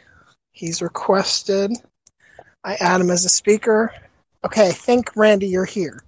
[0.52, 1.72] He's requested.
[2.64, 3.94] I add him as a speaker.
[4.46, 6.04] Okay, I think Randy, you're here.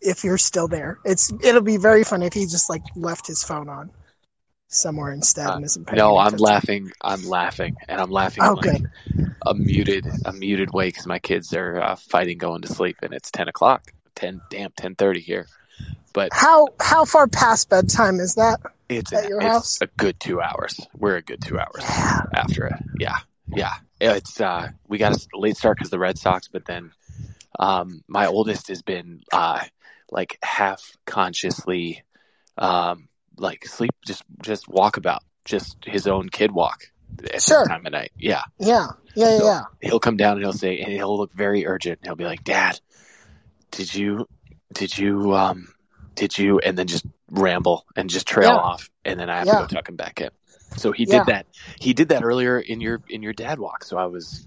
[0.00, 3.42] If you're still there, it's it'll be very funny if he just like left his
[3.42, 3.90] phone on
[4.74, 6.90] somewhere instead and isn't paying No, I'm laughing.
[7.00, 8.88] I'm laughing, and I'm laughing Oh, like good.
[9.46, 13.12] a muted, a muted way because my kids are uh, fighting going to sleep, and
[13.14, 13.92] it's ten o'clock.
[14.14, 15.46] Ten, damn, ten thirty here.
[16.12, 18.60] But How how far past bedtime is that?
[18.88, 19.82] it's At an- your it's house?
[19.82, 20.80] a good two hours.
[20.96, 22.20] We're a good two hours Yeah.
[22.32, 22.82] after it.
[23.00, 23.16] Yeah,
[23.54, 23.74] yeah.
[24.00, 26.92] It's uh, we got a late start because the Red Sox, but then
[27.58, 29.62] um, my oldest has been uh,
[30.10, 32.02] like half consciously,
[32.58, 36.84] um, like sleep, just just walk about, just his own kid walk
[37.32, 37.64] at Sure.
[37.66, 38.12] time of night.
[38.18, 38.42] Yeah.
[38.58, 38.86] Yeah.
[39.14, 39.30] Yeah.
[39.30, 39.38] Yeah.
[39.38, 39.62] So- yeah.
[39.82, 42.80] he'll come down and he'll say and he'll look very urgent he'll be like dad
[43.70, 44.26] did you
[44.72, 45.68] did you um
[46.16, 48.56] did you and then just ramble and just trail Yeah.
[48.56, 49.54] off and then i have Yeah.
[49.54, 50.30] to go tuck him back in
[50.76, 51.18] so he Yeah.
[51.18, 51.46] did that
[51.80, 54.46] he did that earlier in your in your dad walk so i was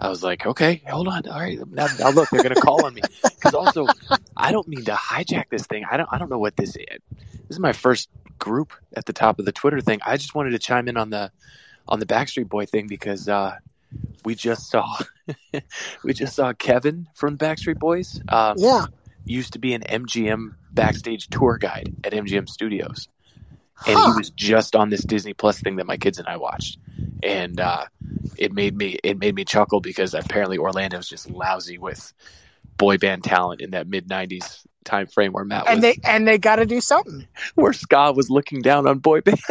[0.00, 2.94] i was like okay hold on all right now, now look they're gonna call on
[2.94, 3.86] me because also
[4.36, 6.86] i don't mean to hijack this thing i don't i don't know what this is
[7.16, 8.08] this is my first
[8.44, 11.10] group at the top of the twitter thing i just wanted to chime in on
[11.10, 11.32] the
[11.88, 13.52] on the backstreet boy thing because uh
[14.24, 14.96] we just saw
[16.04, 18.20] we just saw Kevin from Backstreet Boys.
[18.28, 18.86] Um, Yeah.
[19.26, 23.08] used to be an MGM backstage tour guide at MGM Studios,
[23.86, 24.00] and Huh.
[24.00, 26.78] he was just on this Disney Plus thing that my kids and I watched,
[27.22, 27.86] and uh,
[28.36, 32.12] it made me it made me chuckle because apparently Orlando's just lousy with
[32.78, 36.26] boy band talent in that mid '90s time frame where Matt And was they and
[36.26, 37.26] they got to do something.
[37.54, 39.38] where ska was looking down on boy band.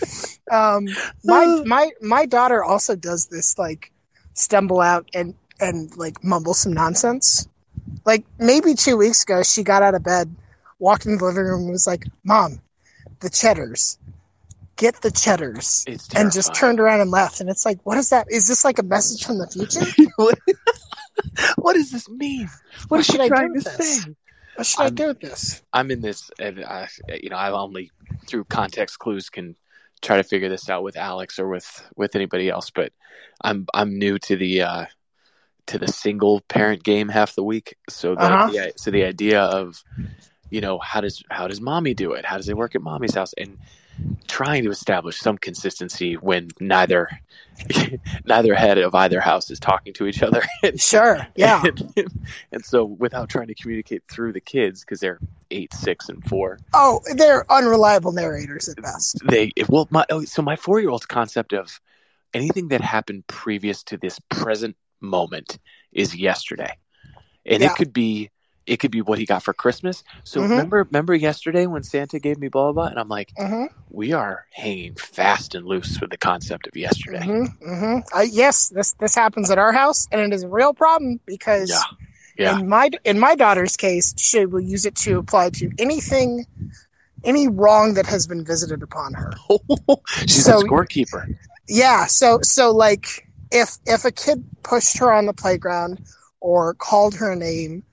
[0.50, 0.88] Um,
[1.24, 3.90] my my my daughter also does this like
[4.34, 7.48] stumble out and and like mumble some nonsense.
[8.04, 10.34] like maybe two weeks ago, she got out of bed,
[10.78, 12.60] walked into the living room, and was like, "Mom,
[13.20, 13.98] the cheddars."
[14.76, 15.84] Get the cheddars,
[16.16, 17.40] and just turned around and left.
[17.40, 18.26] And it's like, what is that?
[18.28, 19.86] Is this like a message from the future?
[21.14, 22.48] What, what does this mean?
[22.88, 24.02] What What is should she I do trying to with this?
[24.02, 24.14] say?
[24.56, 25.62] What should i I'm- do with this?
[25.72, 26.88] I'm in this, and I,
[27.20, 27.90] you know, I only
[28.26, 29.56] through context clues can
[30.02, 32.70] try to figure this out with Alex or with with anybody else.
[32.70, 32.92] But
[33.42, 34.86] I'm I'm new to the uh,
[35.66, 37.76] to the single parent game half the week.
[37.88, 38.50] So the, Uh-huh.
[38.52, 39.82] the so the idea of
[40.50, 42.24] you know how does how does mommy do it?
[42.24, 43.32] How does it work at mommy's house?
[43.36, 43.58] And
[44.26, 47.08] trying to establish some consistency when neither
[48.24, 50.42] neither head of either house is talking to each other.
[50.62, 51.26] And- Sure.
[51.36, 51.62] Yeah.
[51.64, 52.12] and,
[52.52, 55.18] and so without trying to communicate through the kids because they're
[55.50, 59.18] eight six and four Oh, they're unreliable narrators at best.
[59.26, 61.80] they well my oh, so my four year old's concept of
[62.32, 65.58] anything that happened previous to this present moment
[65.92, 66.76] is yesterday
[67.46, 67.70] and Yeah.
[67.70, 68.30] it could be
[68.66, 70.02] it could be what he got for christmas.
[70.24, 70.50] So Mhm.
[70.50, 72.90] remember remember yesterday when santa gave me blah blah blah?
[72.90, 77.22] And i'm like hmm we are hanging fast and loose with the concept of yesterday.
[77.24, 80.74] Hmm hmm I, yes, this this happens at our house, and it is a real
[80.74, 81.82] problem because yeah.
[82.36, 82.58] Yeah.
[82.58, 86.44] in my in my daughter's case, she will use it to apply to anything,
[87.22, 89.32] any wrong that has been visited upon her.
[90.26, 91.32] she's So- a scorekeeper.
[91.68, 92.06] Yeah.
[92.06, 96.04] So so like if if a kid pushed her on the playground
[96.40, 97.84] or called her a name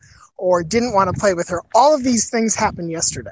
[0.42, 3.30] or didn't want to play with her, all of these things happened yesterday.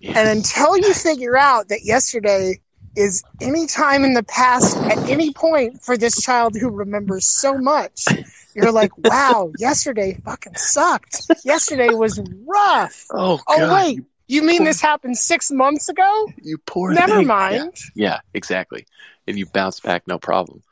[0.00, 0.16] Yes.
[0.16, 2.60] And until you figure out that yesterday
[2.96, 7.58] is any time in the past at any point for this child who remembers so
[7.58, 8.06] much,
[8.54, 11.30] you're like, wow, yesterday fucking sucked.
[11.44, 13.04] Yesterday was rough.
[13.12, 14.00] oh, Oh, God, wait.
[14.26, 16.26] you, mean this happened six months ago?
[16.40, 17.26] you poor Never thing.
[17.26, 17.74] mind.
[17.94, 18.12] Yeah.
[18.12, 18.86] Yeah, exactly.
[19.28, 20.62] And you bounce back, no problem.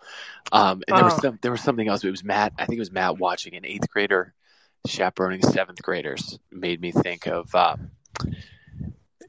[0.50, 1.20] Um, and there was Oh.
[1.20, 2.02] some, there was something else.
[2.04, 2.54] It was Matt.
[2.58, 4.32] I think it was Matt watching an eighth grader
[4.86, 6.38] chaperoning seventh graders.
[6.50, 7.90] Made me think of um,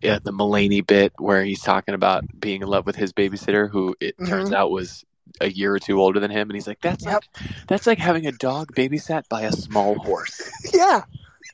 [0.01, 3.95] yeah, the Mulaney bit where he's talking about being in love with his babysitter, who
[3.99, 4.55] it turns Mhm.
[4.55, 5.03] out was
[5.41, 7.23] a year or two older than him, and he's like, "That's Yep.
[7.39, 10.41] like that's like having a dog babysat by a small horse,
[10.73, 11.03] Yeah.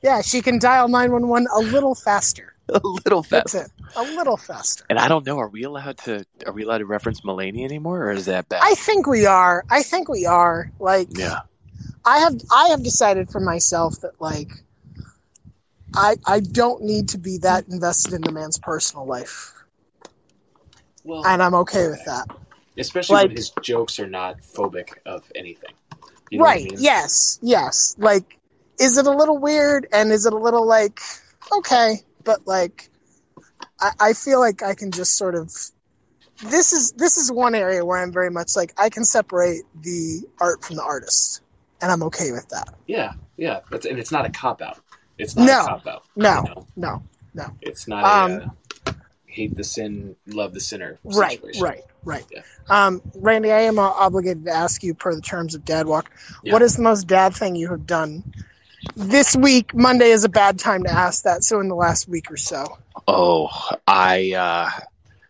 [0.04, 2.56] Yeah, she can dial 911 a little faster.
[2.70, 3.70] a little That's it.
[3.96, 4.84] A little faster.
[4.90, 5.38] And I don't know.
[5.38, 6.26] Are we allowed to?
[6.48, 8.62] Are we allowed to reference Mulaney anymore, or is that bad?
[8.64, 9.64] I think we are.
[9.70, 10.72] I think we are.
[10.80, 11.42] Like yeah.
[12.06, 14.50] I have I have decided for myself that like
[15.96, 19.54] I I don't need to be that invested in the man's personal life.
[21.04, 22.28] Well, And I'm okay with that.
[22.78, 25.74] especially like- when his jokes are not phobic of anything.
[26.30, 26.72] You know what I right.
[26.72, 26.76] mean?
[26.80, 27.40] Yes.
[27.42, 27.96] Yes.
[27.98, 28.38] Like
[28.80, 31.00] is it a little weird and is it a little like
[31.58, 32.90] okay, but like
[33.80, 35.52] I, I feel like I can just sort of
[36.50, 40.22] this is this is one area where I'm very much like I can separate the
[40.40, 41.41] art from the artist.
[41.82, 42.74] And I'm okay with that.
[42.88, 43.62] Yeah, yeah.
[43.70, 44.80] That's, and it's not a cop out.
[45.18, 45.62] It's not No.
[45.62, 46.04] a cop out.
[46.16, 46.66] No.
[46.76, 47.04] No.
[47.34, 47.46] No.
[47.62, 48.32] It's not Um,
[48.86, 48.94] a uh,
[49.26, 51.00] hate the sin, love the sinner.
[51.04, 51.64] Right, situation.
[51.64, 52.26] right, right.
[52.32, 52.42] Yeah.
[52.70, 56.12] Um, Randy, I am uh, obligated to ask you, per the terms of Dad Walk,
[56.44, 56.54] Yeah.
[56.54, 58.24] what is the most dad thing you have done
[58.96, 59.74] this week?
[59.74, 61.44] Monday is a bad time to ask that.
[61.44, 62.78] So, in the last week or so,
[63.08, 63.50] Oh,
[63.88, 64.70] I uh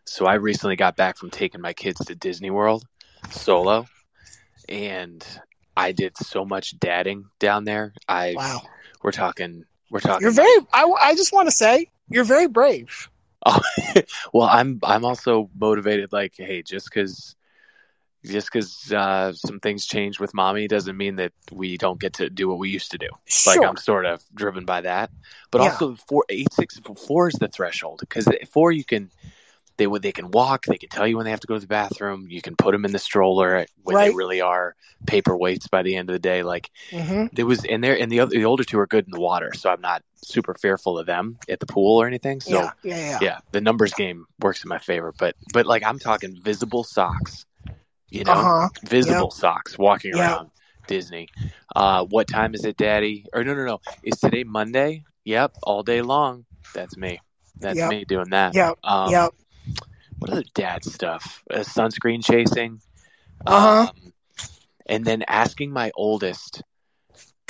[0.05, 2.83] so I recently got back from taking my kids to Disney World
[3.29, 3.85] solo
[4.67, 5.23] and
[5.82, 7.93] I did so much dadding down there.
[8.07, 8.61] I wow,
[9.03, 10.53] we're talking we're talking you're very.
[10.71, 13.09] I, I just want to say you're very brave.
[13.45, 13.59] Oh,
[14.34, 17.36] well, I'm I'm also motivated like hey, just cuz
[18.23, 22.29] just cuz uh some things change with mommy doesn't mean that we don't get to
[22.29, 23.09] do what we used to do.
[23.25, 23.53] Sure.
[23.53, 25.09] Like I'm sort of driven by that,
[25.49, 25.69] but Yeah.
[25.69, 29.09] also four eight six four is the threshold because four you can
[29.82, 31.59] they would they can walk they can tell you when they have to go to
[31.59, 34.75] the bathroom you can put them in the stroller when they really are
[35.07, 38.19] paperweights by the end of the day like hmm there was and there and the
[38.19, 41.07] other the older two are good in the water so I'm not super fearful of
[41.07, 44.63] them at the pool or anything so yeah, yeah, yeah, yeah the numbers game works
[44.63, 47.45] in my favor but but like I'm talking visible socks
[48.11, 48.69] you know Uh huh.
[48.84, 50.19] visible socks walking Yep.
[50.19, 50.51] around
[50.88, 51.27] Disney.
[51.75, 53.25] Uh, what time is it, Daddy?
[53.34, 53.82] Or no, no, no.
[54.03, 55.05] Is today Monday?
[55.23, 56.45] Yep, all day long.
[56.73, 57.19] That's me.
[57.61, 57.89] That's Yep.
[57.89, 58.55] me doing that.
[58.55, 58.77] Yep.
[58.84, 59.34] Um, yep.
[60.22, 61.43] What other dad stuff?
[61.49, 62.80] Uh, sunscreen chasing.
[63.43, 63.89] Uh-huh.
[63.89, 64.13] Um,
[64.86, 66.61] and then asking my oldest,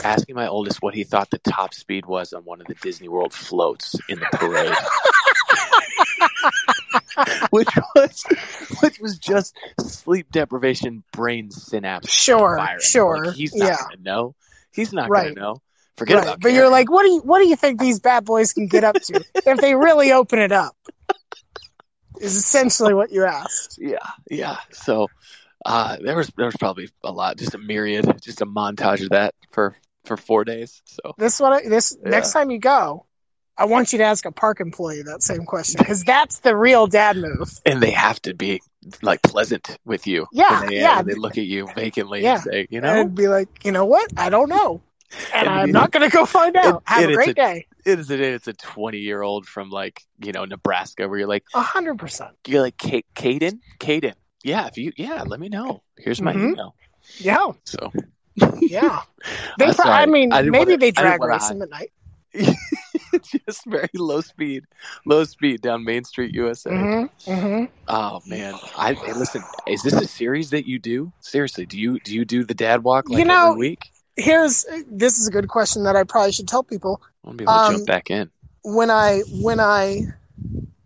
[0.01, 3.09] asking my oldest what he thought the top speed was on one of the Disney
[3.09, 4.71] World floats in the parade.
[7.49, 8.23] which was
[8.81, 12.55] which was just sleep deprivation brain synapse Sure.
[12.57, 12.79] firing.
[12.81, 13.25] Sure.
[13.25, 13.77] Like, he's not yeah.
[13.83, 14.35] gonna know.
[14.71, 15.35] He's not Right.
[15.35, 15.61] gonna know.
[15.97, 16.23] Forget Right.
[16.23, 18.67] about But you're like, what do you what do you think these bad boys can
[18.67, 20.73] get up to if they really open it up?
[22.21, 23.77] Is essentially what you asked.
[23.81, 23.97] yeah,
[24.29, 24.57] yeah.
[24.71, 25.07] So
[25.65, 29.09] uh, there was there was probably a lot, just a myriad, just a montage of
[29.09, 30.81] that for for four days.
[30.85, 32.09] So This what I, this Yeah.
[32.09, 33.05] next time you go,
[33.57, 36.87] I want you to ask a park employee that same question because that's the real
[36.87, 37.59] dad move.
[37.65, 38.61] and they have to be
[39.03, 40.25] like pleasant with you.
[40.31, 41.01] Yeah, they, yeah.
[41.03, 42.35] they look at you vacantly Yeah.
[42.35, 44.11] and say, you know, And be like, you know what?
[44.17, 44.81] I don't know,
[45.33, 46.75] and, And I'm not going to go find out.
[46.77, 47.67] it- Have it a great a- day.
[47.85, 51.27] it is a it's a twenty year old from like you know Nebraska where you're
[51.27, 52.31] like hundred percent.
[52.47, 54.13] you're like Ka- Caden, Caden.
[54.43, 55.83] Yeah, if you yeah, let me know.
[55.97, 56.51] Here's my Mhm.
[56.53, 56.75] email.
[57.17, 57.91] Yeah, So
[58.59, 59.01] yeah.
[59.59, 59.73] They.
[59.73, 61.55] Pro- I mean, I maybe wanna- they drag race hide.
[61.55, 61.91] him at night.
[63.47, 64.63] just very low speed,
[65.05, 66.69] low speed down Main Street, USA.
[66.69, 67.31] Mm-hmm.
[67.31, 67.65] Mm-hmm.
[67.87, 69.43] Oh man, I hey, listen.
[69.67, 71.11] Is this a series that you do?
[71.19, 73.91] Seriously, do you do you do the dad walk like You know- every week?
[74.21, 77.01] Here's this is a good question that I probably should tell people.
[77.23, 78.29] I want to be able to um, jump back in.
[78.63, 80.01] when I when I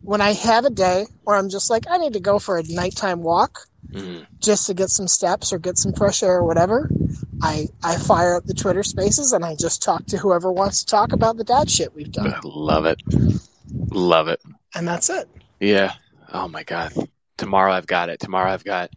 [0.01, 2.63] when I have a day where I'm just like I need to go for a
[2.63, 4.25] nighttime walk Mm.
[4.39, 6.89] just to get some steps or get some fresh air or whatever,
[7.41, 10.87] I I fire up the Twitter Spaces and I just talk to whoever wants to
[10.87, 12.99] talk about the dad shit we've done, Love it,
[13.91, 14.41] love it.
[14.73, 15.29] and that's it.
[15.61, 15.93] Yeah.
[16.33, 16.91] Oh my god.
[17.37, 18.19] Tomorrow I've got it.
[18.19, 18.89] Tomorrow I've got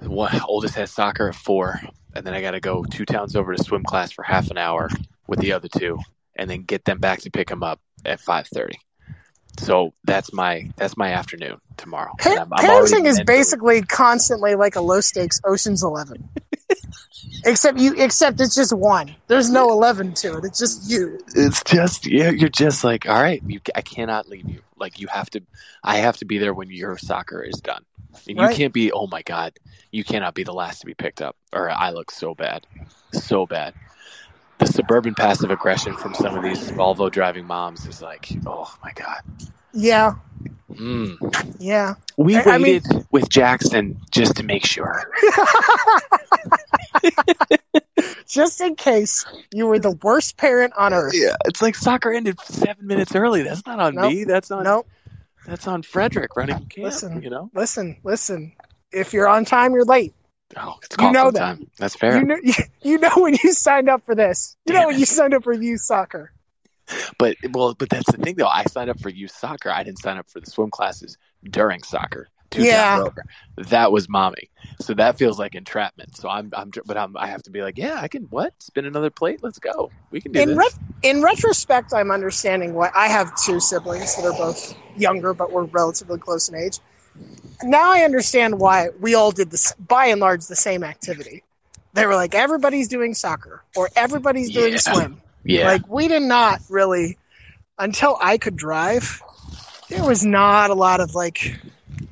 [0.00, 1.78] one oldest has soccer at four,
[2.14, 4.58] and then I got to go two towns over to swim class for half an
[4.58, 4.88] hour
[5.26, 5.98] with the other two,
[6.36, 8.78] and then get them back to pick them up at five thirty.
[9.60, 12.14] So that's my that's my afternoon tomorrow.
[12.18, 16.28] Pa- I'm- I'm parenting is basically constantly like a low stakes Ocean's Eleven,
[17.44, 19.14] except you except it's just one.
[19.28, 20.44] There's no eleven to it.
[20.44, 21.18] It's just you.
[21.34, 23.42] it's just yeah, you're just like all right.
[23.46, 24.60] You, I cannot leave you.
[24.76, 25.42] Like you have to.
[25.84, 27.84] I have to be there when your soccer is done.
[28.28, 28.90] And you can't be.
[28.92, 29.52] Oh my god,
[29.92, 32.66] you cannot be the last to be picked up, or I look so bad,
[33.12, 33.74] so bad.
[34.60, 38.92] The suburban passive aggression from some of these Volvo driving moms is like, oh my
[38.92, 39.20] god.
[39.72, 40.14] Yeah,
[40.70, 41.16] Mm.
[41.58, 41.94] yeah.
[42.16, 45.10] We I- I mean- waited with Jackson just to make sure.
[48.28, 51.12] just in case you were the worst parent on earth.
[51.14, 53.42] Yeah, it's like soccer ended seven minutes early.
[53.42, 54.12] That's not on Nope.
[54.12, 54.24] me.
[54.24, 54.88] That's on Nope.
[55.46, 56.84] that's on Frederick running camp.
[56.84, 57.22] Listen.
[57.22, 57.50] you know.
[57.54, 58.52] Listen, listen.
[58.92, 60.14] If you're on time, you're late.
[60.56, 61.38] Oh, it's You know that.
[61.38, 61.70] time.
[61.78, 62.18] That's fair.
[62.18, 64.56] You know, you, you know when you signed up for this.
[64.66, 65.00] You know when it.
[65.00, 66.32] you signed up for youth soccer.
[67.18, 68.48] But well, but that's the thing though.
[68.48, 69.70] I signed up for youth soccer.
[69.70, 72.28] I didn't sign up for the swim classes during soccer.
[72.56, 73.04] Yeah.
[73.68, 74.50] That was mommy.
[74.80, 76.16] So that feels like entrapment.
[76.16, 78.24] So I'm, I'm, but I'm, I have to be like, yeah, I can.
[78.24, 78.54] What?
[78.60, 79.40] Spin another plate.
[79.42, 79.90] Let's go.
[80.10, 80.58] We can do In this.
[80.58, 85.52] ret- in retrospect, I'm understanding why I have two siblings that are both younger, but
[85.52, 86.78] we're relatively close in age.
[87.62, 91.42] Now I understand why we all did this, by and large, the same activity.
[91.92, 94.78] They were like, everybody's doing soccer or everybody's doing Yeah.
[94.78, 95.20] swim.
[95.44, 95.66] yeah.
[95.66, 97.18] Like we did not really
[97.78, 99.22] until I could drive.
[99.88, 101.58] There was not a lot of like,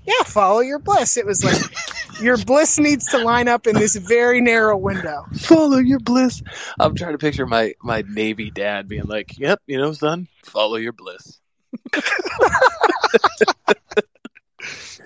[0.06, 1.16] yeah, follow your bliss.
[1.16, 1.62] It was like
[2.20, 5.24] your bliss needs to line up in this very narrow window.
[5.34, 6.42] follow your bliss.
[6.80, 10.76] I'm trying to picture my my Navy dad being like, "Yep, you know, son, follow
[10.76, 11.38] your bliss."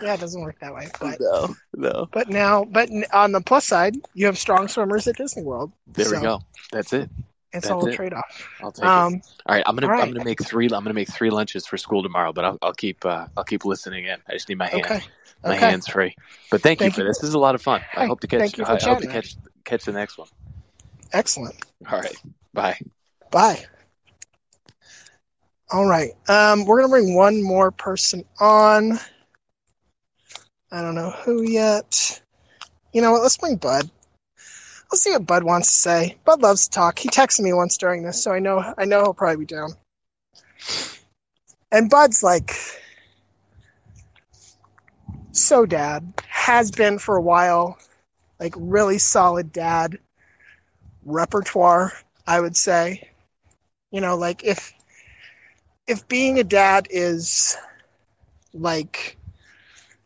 [0.03, 0.89] Yeah, it doesn't work that way.
[1.01, 2.09] But No, no.
[2.13, 5.73] but now, but on the plus side, you have strong swimmers at Disney World.
[5.87, 6.41] There we go.
[6.73, 7.11] That's it.
[7.53, 8.49] It's That's all a trade off.
[8.63, 8.89] I'll take it.
[8.89, 10.03] Um, All right, I'm gonna right.
[10.03, 10.65] I'm gonna make three.
[10.67, 13.67] I'm gonna make three lunches for school tomorrow, but I'll, I'll keep uh, I'll keep
[13.67, 14.19] listening in.
[14.27, 15.01] I just need my hand, okay.
[15.45, 15.59] my okay.
[15.59, 16.17] hands free.
[16.51, 17.09] But thank, Thank you for you.
[17.09, 17.19] this.
[17.19, 17.83] This is a lot of fun.
[17.95, 18.57] I hope to catch.
[18.57, 20.29] for I hope to catch catch the next one.
[21.13, 21.55] Excellent.
[21.91, 22.17] All right,
[22.55, 22.79] bye.
[23.31, 23.67] Bye.
[25.71, 26.13] All right.
[26.29, 28.99] Um, we're gonna bring one more person on.
[30.73, 32.23] I don't know who yet.
[32.95, 33.21] You know what?
[33.23, 33.91] Let's bring Bud.
[34.91, 36.17] Let's see what Bud wants to say.
[36.25, 36.99] Bud loves to talk.
[36.99, 39.75] He texted me once during this, so I know I know he'll probably be down.
[41.71, 42.57] And Bud's like
[45.33, 47.79] so dad has been for a while,
[48.41, 49.99] like really solid dad
[51.05, 51.93] repertoire.
[52.27, 53.11] I would say,
[53.91, 54.73] you know, like if
[55.87, 57.59] if being a dad is
[58.55, 59.19] like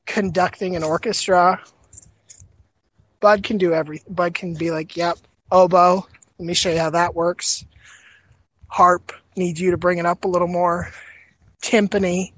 [0.07, 1.61] conducting an orchestra,
[3.21, 4.15] Bud can do everything.
[4.15, 5.19] Bud can be like, "Yep,
[5.51, 6.07] oboe.
[6.39, 7.65] Let me show you how that works."
[8.69, 10.91] Harp need you to bring it up a little more.
[11.63, 12.33] Timpani.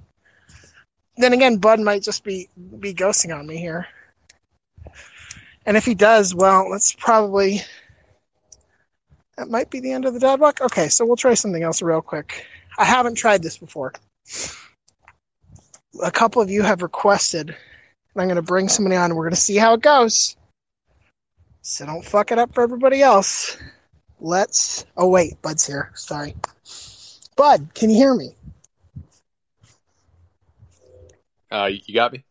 [1.16, 2.48] Then again, Bud might just be
[2.78, 3.86] be ghosting on me here.
[5.66, 7.62] And if he does, well, let's probably
[9.36, 10.60] that might be the end of the dad walk.
[10.60, 12.46] Okay, so we'll try something else real quick.
[12.78, 13.92] I haven't tried this before.
[16.02, 17.56] A couple of you have requested, and
[18.22, 19.06] I'm going to bring somebody on.
[19.06, 20.36] and We're going to see how it goes.
[21.62, 23.56] So don't fuck it up for everybody else.
[24.20, 24.84] Let's.
[24.96, 25.92] Oh wait, Bud's here.
[25.94, 26.34] Sorry,
[27.36, 27.74] Bud.
[27.74, 28.34] Can you hear me?
[31.50, 32.24] Uh, you got me.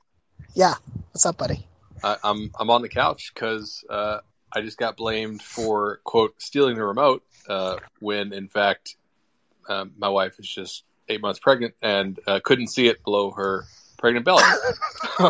[0.54, 0.76] Yeah.
[1.12, 1.66] What's up, buddy?
[2.04, 4.20] I, I'm I'm on the couch because uh,
[4.52, 8.96] I just got blamed for quote stealing the remote uh, when in fact
[9.70, 13.66] um, my wife is just eight months pregnant and uh, couldn't see it below her
[13.98, 14.44] pregnant belly.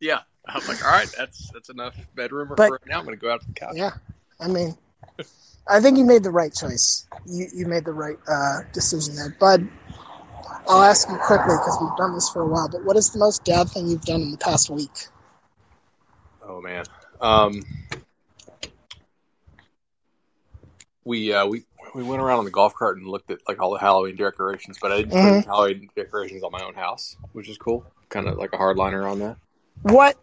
[0.00, 2.98] yeah, I was like, all right, that's that's enough bedroom But- for right now.
[2.98, 3.74] I'm going to go out to the couch.
[3.74, 3.92] Yeah,
[4.40, 4.76] I mean,
[5.68, 7.06] I think you made the right choice.
[7.26, 9.68] You you made the right uh, decision there, Bud.
[10.66, 12.68] I'll ask you quickly because we've done this for a while.
[12.68, 15.08] But what is the most dad thing you've done in the past week?
[16.42, 16.84] Oh man.
[17.20, 17.62] Um,
[21.04, 21.64] we uh, we
[21.94, 24.78] we went around on the golf cart and looked at like all the Halloween decorations,
[24.80, 27.84] but I didn't put any Halloween decorations on my own house, which is cool.
[28.08, 29.36] Kind of like a hardliner on that.
[29.82, 30.16] What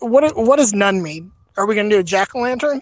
[0.00, 1.32] what what does none mean?
[1.56, 2.80] Are we gonna do a jack o' lantern?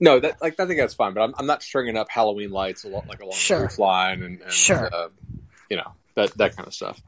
[0.00, 2.84] No, that like I think that's fine, but I'm, I'm not stringing up Halloween lights
[2.84, 3.58] along, like along Sure.
[3.58, 4.88] the roof line and, and Sure.
[4.92, 5.08] uh,
[5.68, 7.00] you know that that kind of stuff.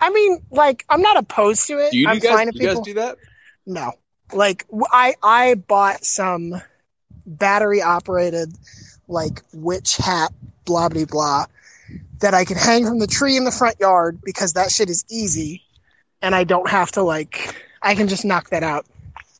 [0.00, 1.92] I mean, like I'm not opposed to it.
[1.92, 2.82] Do you, do I'm guys fine if you guys people.
[2.82, 3.18] do that?
[3.66, 3.92] No,
[4.32, 6.60] like I I bought some
[7.26, 8.54] battery operated
[9.08, 10.32] like witch hat
[10.64, 11.46] blah blah blah
[12.20, 15.04] that I can hang from the tree in the front yard because that shit is
[15.08, 15.62] easy
[16.20, 18.86] and I don't have to like I can just knock that out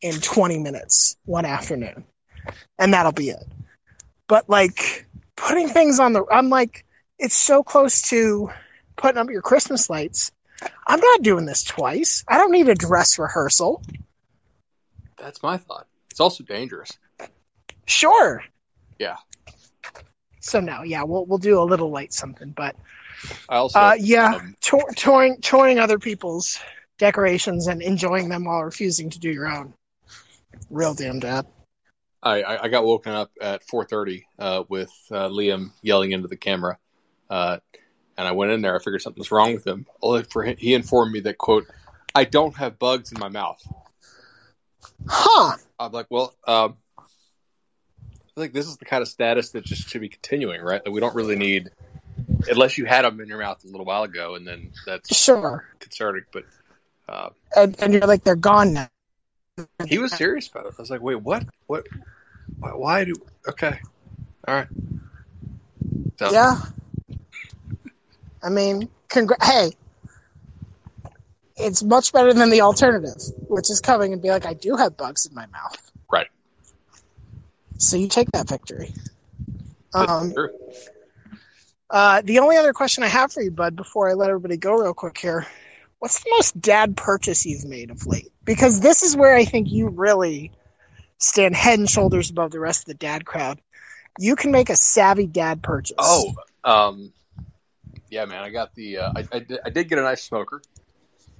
[0.00, 2.04] in 20 minutes one afternoon
[2.78, 3.44] and that'll be it.
[4.28, 5.06] But like
[5.36, 6.84] putting things on the I'm like
[7.18, 8.50] it's so close to
[8.96, 10.32] putting up your Christmas lights.
[10.86, 12.24] I'm not doing this twice.
[12.26, 13.82] I don't need a dress rehearsal.
[15.16, 15.86] That's my thought.
[16.10, 16.96] It's also dangerous.
[17.86, 18.42] Sure.
[18.98, 19.16] Yeah.
[20.48, 22.74] So no, yeah, we'll we'll do a little light something, but
[23.48, 26.58] I also uh, yeah, um, tour, touring touring other people's
[26.98, 29.74] decorations and enjoying them while refusing to do your own.
[30.70, 31.46] Real damn dad.
[32.22, 36.78] I, I got woken up at 4:30 uh, with uh, Liam yelling into the camera,
[37.30, 37.58] uh,
[38.16, 38.74] and I went in there.
[38.74, 39.86] I figured something's wrong with him.
[40.02, 41.66] Only for him, he informed me that quote,
[42.14, 43.62] "I don't have bugs in my mouth."
[45.06, 45.56] Huh?
[45.78, 46.76] I'm like, well, um,
[48.38, 50.82] feel like this is the kind of status that just should be continuing, right?
[50.84, 51.70] That we don't really need,
[52.48, 55.66] unless you had them in your mouth a little while ago, and then that's Sure.
[55.80, 56.22] concerning.
[56.32, 56.44] But
[57.08, 58.88] uh, And, and you're like they're gone now.
[59.86, 60.74] he was serious about it.
[60.78, 61.44] I was like, wait, what?
[61.66, 61.86] What?
[62.60, 63.14] Why, why do?
[63.48, 63.80] Okay,
[64.46, 64.68] all right.
[66.18, 66.56] So, Yeah.
[68.42, 69.72] I mean, congr- hey,
[71.56, 73.16] it's much better than the alternative,
[73.48, 75.90] which is coming and be like, I do have bugs in my mouth.
[76.10, 76.28] Right.
[77.78, 78.92] So you take that victory.
[79.94, 80.52] Um, sure.
[81.90, 84.74] Uh, the only other question I have for you, Bud, before I let everybody go
[84.74, 85.46] real quick here,
[86.00, 88.30] what's the most dad purchase you've made of late?
[88.44, 90.52] Because this is where I think you really
[91.18, 93.60] stand head and shoulders above the rest of the dad crowd.
[94.18, 95.96] You can make a savvy dad purchase.
[95.98, 97.12] Oh, um,
[98.10, 98.42] yeah, man.
[98.42, 98.98] I got the.
[98.98, 100.60] Uh, I, I, did, I did get a nice smoker,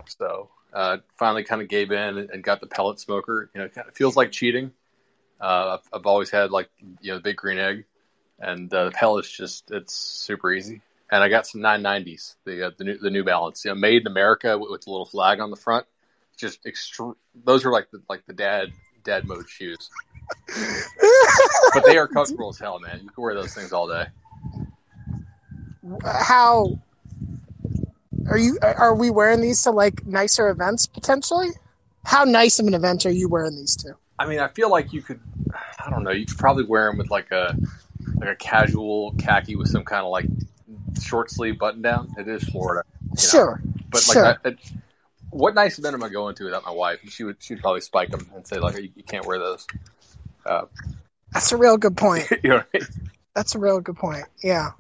[0.07, 3.51] so uh, finally kind of gave in and, and got the pellet smoker.
[3.55, 4.73] You know, it kind of feels like cheating.
[5.41, 6.69] Uh, I've, I've always had like
[7.01, 7.85] you know the big green egg,
[8.39, 10.81] and uh, the pellet's just it's super easy.
[11.11, 14.03] And I got some 990s, the uh, the new the New Balance, you know, made
[14.03, 15.87] in America with, with the little flag on the front.
[16.37, 17.13] Just extra.
[17.45, 18.73] Those are like the like the dad
[19.05, 19.91] dad mode shoes,
[21.75, 23.01] but they are comfortable as hell, man.
[23.03, 24.07] You can wear those things all day.
[26.05, 26.79] How
[28.29, 28.59] are you?
[28.63, 31.51] Are we wearing these to like nicer events potentially?
[32.05, 33.95] How nice of an event are you wearing these to?
[34.19, 35.21] I mean, I feel like you could.
[35.85, 36.11] I don't know.
[36.11, 37.57] You could probably wear them with like a
[38.17, 40.27] like a casual khaki with some kind of like
[41.01, 42.13] short sleeve button down.
[42.19, 42.83] It is Florida,
[43.19, 43.61] Sure.
[43.91, 44.23] but Sure.
[44.23, 44.57] like, I, I,
[45.31, 47.01] what nice event am I going to without my wife?
[47.09, 49.67] She would she'd probably spike them and say like, you, you can't wear those.
[50.45, 50.65] Uh,
[51.33, 52.27] That's a real good point.
[52.43, 52.87] you know, what I mean?
[53.35, 54.25] That's a real good point.
[54.43, 54.71] Yeah.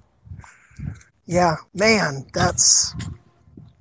[1.26, 2.94] Yeah, man, that's.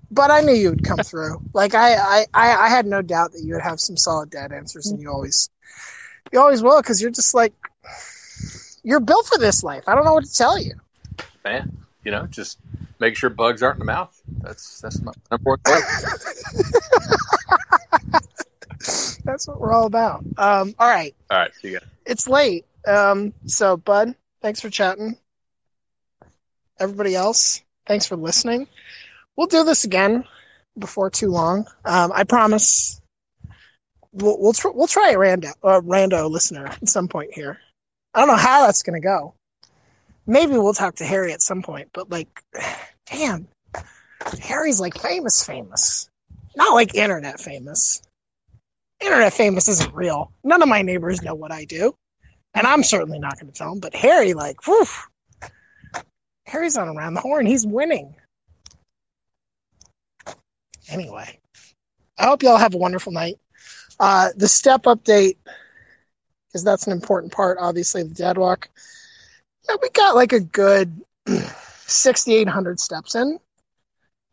[0.09, 1.41] But I knew you would come through.
[1.53, 4.51] Like I, I, I, I had no doubt that you would have some solid dad
[4.53, 5.49] answers, and you always,
[6.31, 7.53] you always will, because you're just like,
[8.83, 9.83] you're built for this life.
[9.87, 10.73] I don't know what to tell you.
[11.43, 11.77] man.
[12.05, 12.57] You know, just
[12.99, 14.17] make sure bugs aren't in the mouth.
[14.39, 15.59] That's that's my number one.
[19.25, 20.23] That's what we're all about.
[20.37, 21.89] Um, all right, All right, see you guys.
[22.05, 22.65] it's late.
[22.87, 25.17] Um, so Bud, thanks for chatting.
[26.79, 28.67] Everybody else, thanks for listening.
[29.37, 30.25] We'll do this again
[30.77, 31.67] before too long.
[31.85, 32.99] Um, I promise.
[34.11, 37.59] We'll we'll, tr- we'll try a rando uh, rando listener at some point here.
[38.13, 39.35] I don't know how that's gonna go.
[40.25, 42.27] Maybe we'll talk to Harry at some point, but like,
[43.11, 43.47] damn,
[44.41, 46.09] Harry's like famous, famous,
[46.55, 48.01] not like internet famous.
[48.99, 50.31] Internet famous isn't real.
[50.43, 51.93] None of my neighbors know what I do,
[52.55, 53.79] and I'm certainly not going to tell them.
[53.79, 54.87] But Harry, like, whew,
[56.47, 57.45] Harry's on around the horn.
[57.45, 58.15] He's winning.
[60.89, 61.39] Anyway,
[62.17, 63.39] I hope y'all have a wonderful night.
[63.99, 65.37] Uh, the step update
[66.47, 68.69] because that's an important part, obviously, the dead walk.
[69.67, 73.39] Yeah, we got like a good 6,800 steps in.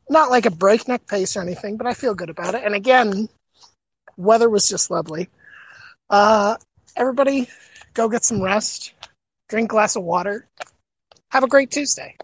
[0.09, 2.63] Not like a breakneck pace or anything, but I feel good about it.
[2.65, 3.29] And again,
[4.17, 5.29] weather was just lovely.
[6.11, 6.57] Uh,
[6.97, 7.49] everybody,
[7.95, 8.93] go get some rest,
[9.49, 10.47] drink a glass of water.
[11.31, 12.17] Have a great Tuesday.